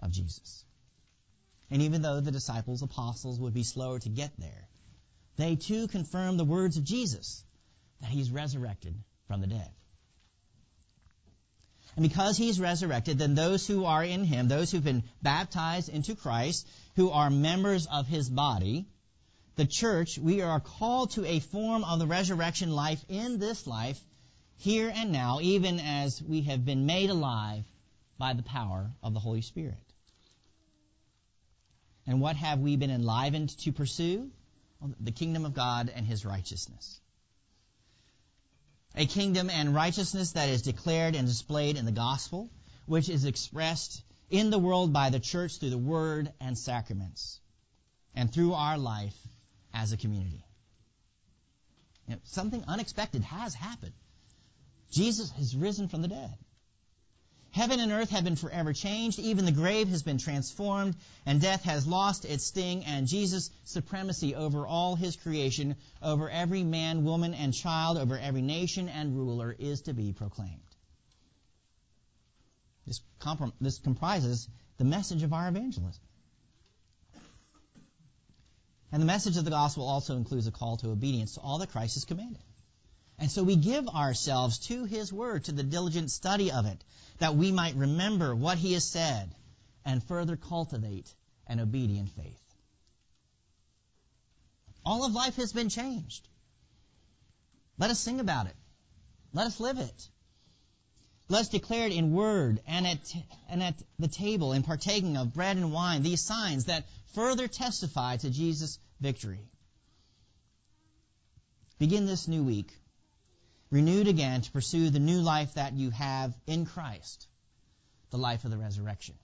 of 0.00 0.10
Jesus. 0.10 0.64
And 1.70 1.80
even 1.82 2.02
though 2.02 2.20
the 2.20 2.32
disciples, 2.32 2.82
apostles, 2.82 3.38
would 3.38 3.54
be 3.54 3.62
slower 3.62 4.00
to 4.00 4.08
get 4.08 4.32
there, 4.36 4.66
they 5.36 5.54
too 5.54 5.86
confirm 5.86 6.38
the 6.38 6.44
words 6.44 6.76
of 6.78 6.82
Jesus 6.82 7.44
that 8.00 8.10
he's 8.10 8.32
resurrected 8.32 8.96
from 9.28 9.42
the 9.42 9.46
dead. 9.46 9.70
And 11.94 12.02
because 12.02 12.36
he's 12.36 12.58
resurrected, 12.58 13.18
then 13.18 13.36
those 13.36 13.64
who 13.64 13.84
are 13.84 14.02
in 14.02 14.24
him, 14.24 14.48
those 14.48 14.72
who've 14.72 14.82
been 14.82 15.04
baptized 15.22 15.88
into 15.88 16.16
Christ, 16.16 16.66
who 16.96 17.10
are 17.10 17.30
members 17.30 17.86
of 17.86 18.06
his 18.06 18.28
body, 18.28 18.86
the 19.56 19.66
church, 19.66 20.18
we 20.18 20.42
are 20.42 20.60
called 20.60 21.10
to 21.12 21.24
a 21.24 21.40
form 21.40 21.84
of 21.84 21.98
the 21.98 22.06
resurrection 22.06 22.70
life 22.70 23.04
in 23.08 23.38
this 23.38 23.66
life, 23.66 24.00
here 24.56 24.90
and 24.94 25.12
now, 25.12 25.38
even 25.40 25.78
as 25.78 26.22
we 26.22 26.42
have 26.42 26.64
been 26.64 26.86
made 26.86 27.10
alive 27.10 27.64
by 28.18 28.32
the 28.32 28.42
power 28.42 28.90
of 29.02 29.12
the 29.12 29.20
Holy 29.20 29.42
Spirit. 29.42 29.76
And 32.06 32.20
what 32.20 32.36
have 32.36 32.60
we 32.60 32.76
been 32.76 32.90
enlivened 32.90 33.50
to 33.58 33.72
pursue? 33.72 34.30
Well, 34.80 34.94
the 35.00 35.12
kingdom 35.12 35.44
of 35.44 35.54
God 35.54 35.92
and 35.94 36.06
his 36.06 36.24
righteousness. 36.24 37.00
A 38.94 39.04
kingdom 39.04 39.50
and 39.50 39.74
righteousness 39.74 40.32
that 40.32 40.48
is 40.48 40.62
declared 40.62 41.14
and 41.14 41.28
displayed 41.28 41.76
in 41.76 41.84
the 41.84 41.92
gospel, 41.92 42.48
which 42.86 43.10
is 43.10 43.26
expressed 43.26 44.02
in 44.30 44.50
the 44.50 44.58
world 44.58 44.92
by 44.92 45.10
the 45.10 45.20
church 45.20 45.58
through 45.58 45.70
the 45.70 45.78
word 45.78 46.32
and 46.40 46.58
sacraments, 46.58 47.40
and 48.14 48.32
through 48.32 48.54
our 48.54 48.78
life 48.78 49.16
as 49.72 49.92
a 49.92 49.96
community. 49.96 50.44
You 52.08 52.14
know, 52.14 52.20
something 52.24 52.64
unexpected 52.66 53.22
has 53.22 53.54
happened. 53.54 53.92
Jesus 54.90 55.30
has 55.32 55.56
risen 55.56 55.88
from 55.88 56.02
the 56.02 56.08
dead. 56.08 56.34
Heaven 57.50 57.80
and 57.80 57.90
earth 57.90 58.10
have 58.10 58.24
been 58.24 58.36
forever 58.36 58.74
changed. 58.74 59.18
Even 59.18 59.46
the 59.46 59.52
grave 59.52 59.88
has 59.88 60.02
been 60.02 60.18
transformed, 60.18 60.94
and 61.24 61.40
death 61.40 61.62
has 61.62 61.86
lost 61.86 62.26
its 62.26 62.44
sting, 62.44 62.84
and 62.84 63.08
Jesus' 63.08 63.50
supremacy 63.64 64.34
over 64.34 64.66
all 64.66 64.94
his 64.94 65.16
creation, 65.16 65.74
over 66.02 66.28
every 66.28 66.64
man, 66.64 67.02
woman, 67.04 67.32
and 67.32 67.54
child, 67.54 67.96
over 67.96 68.18
every 68.18 68.42
nation 68.42 68.90
and 68.90 69.16
ruler, 69.16 69.56
is 69.58 69.80
to 69.82 69.94
be 69.94 70.12
proclaimed. 70.12 70.60
This, 73.26 73.34
comprom- 73.34 73.52
this 73.60 73.78
comprises 73.78 74.48
the 74.78 74.84
message 74.84 75.22
of 75.22 75.32
our 75.32 75.48
evangelism. 75.48 76.02
And 78.92 79.02
the 79.02 79.06
message 79.06 79.36
of 79.36 79.44
the 79.44 79.50
gospel 79.50 79.86
also 79.86 80.16
includes 80.16 80.46
a 80.46 80.52
call 80.52 80.76
to 80.78 80.90
obedience 80.90 81.34
to 81.34 81.40
all 81.40 81.58
that 81.58 81.70
Christ 81.70 81.94
has 81.94 82.04
commanded. 82.04 82.42
And 83.18 83.30
so 83.30 83.42
we 83.42 83.56
give 83.56 83.88
ourselves 83.88 84.58
to 84.68 84.84
His 84.84 85.12
Word, 85.12 85.44
to 85.44 85.52
the 85.52 85.62
diligent 85.62 86.10
study 86.10 86.52
of 86.52 86.66
it, 86.66 86.84
that 87.18 87.34
we 87.34 87.50
might 87.50 87.74
remember 87.74 88.34
what 88.34 88.58
He 88.58 88.74
has 88.74 88.84
said 88.84 89.34
and 89.84 90.02
further 90.04 90.36
cultivate 90.36 91.12
an 91.46 91.60
obedient 91.60 92.10
faith. 92.10 92.42
All 94.84 95.04
of 95.04 95.12
life 95.12 95.36
has 95.36 95.52
been 95.52 95.68
changed. 95.68 96.28
Let 97.78 97.90
us 97.90 97.98
sing 97.98 98.20
about 98.20 98.46
it. 98.46 98.56
Let 99.32 99.46
us 99.46 99.58
live 99.58 99.78
it. 99.78 100.08
Let 101.28 101.40
us 101.40 101.48
declare 101.48 101.86
it 101.86 101.92
in 101.92 102.12
word 102.12 102.60
and 102.66 102.86
at, 102.86 103.14
and 103.48 103.62
at 103.62 103.74
the 103.98 104.08
table 104.08 104.52
in 104.52 104.62
partaking 104.62 105.16
of 105.16 105.34
bread 105.34 105.56
and 105.56 105.72
wine, 105.72 106.02
these 106.02 106.22
signs 106.22 106.66
that 106.66 106.84
further 107.14 107.48
testify 107.48 108.16
to 108.18 108.30
Jesus' 108.30 108.78
victory. 109.00 109.40
Begin 111.78 112.06
this 112.06 112.28
new 112.28 112.44
week 112.44 112.72
renewed 113.70 114.08
again 114.08 114.40
to 114.40 114.50
pursue 114.52 114.90
the 114.90 114.98
new 114.98 115.20
life 115.20 115.54
that 115.54 115.72
you 115.74 115.90
have 115.90 116.34
in 116.46 116.66
Christ, 116.66 117.26
the 118.10 118.18
life 118.18 118.44
of 118.44 118.50
the 118.50 118.56
resurrection. 118.56 119.14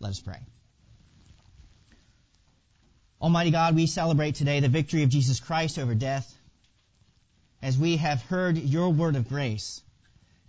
Let 0.00 0.10
us 0.10 0.20
pray. 0.20 0.40
Almighty 3.20 3.50
God, 3.50 3.76
we 3.76 3.86
celebrate 3.86 4.34
today 4.34 4.60
the 4.60 4.68
victory 4.68 5.02
of 5.02 5.10
Jesus 5.10 5.40
Christ 5.40 5.78
over 5.78 5.94
death. 5.94 6.34
As 7.62 7.76
we 7.76 7.98
have 7.98 8.22
heard 8.22 8.56
your 8.56 8.90
word 8.90 9.14
of 9.14 9.28
grace, 9.28 9.82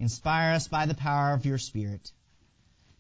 inspire 0.02 0.54
us 0.54 0.68
by 0.68 0.88
the 0.88 0.96
power 0.96 1.34
of 1.34 1.46
your 1.46 1.60
Spirit, 1.60 2.12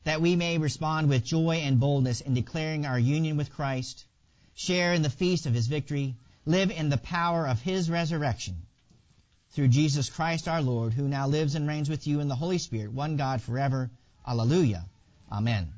that 0.03 0.21
we 0.21 0.35
may 0.35 0.59
respond 0.59 1.09
with 1.09 1.25
joy 1.25 1.55
and 1.55 1.79
boldness 1.79 2.21
in 2.21 2.35
declaring 2.35 2.85
our 2.85 2.99
union 2.99 3.37
with 3.37 3.51
Christ, 3.51 4.05
share 4.53 4.93
in 4.93 5.01
the 5.01 5.09
feast 5.09 5.47
of 5.47 5.53
his 5.53 5.65
victory, 5.65 6.15
live 6.45 6.69
in 6.69 6.89
the 6.89 6.97
power 6.97 7.47
of 7.47 7.59
his 7.59 7.89
resurrection 7.89 8.55
through 9.53 9.67
Jesus 9.67 10.09
Christ 10.09 10.47
our 10.47 10.61
Lord, 10.61 10.93
who 10.93 11.07
now 11.07 11.27
lives 11.27 11.55
and 11.55 11.67
reigns 11.67 11.89
with 11.89 12.05
you 12.05 12.19
in 12.19 12.27
the 12.27 12.35
Holy 12.35 12.59
Spirit, 12.59 12.93
one 12.93 13.17
God 13.17 13.41
forever. 13.41 13.89
Alleluia. 14.25 14.85
Amen. 15.31 15.73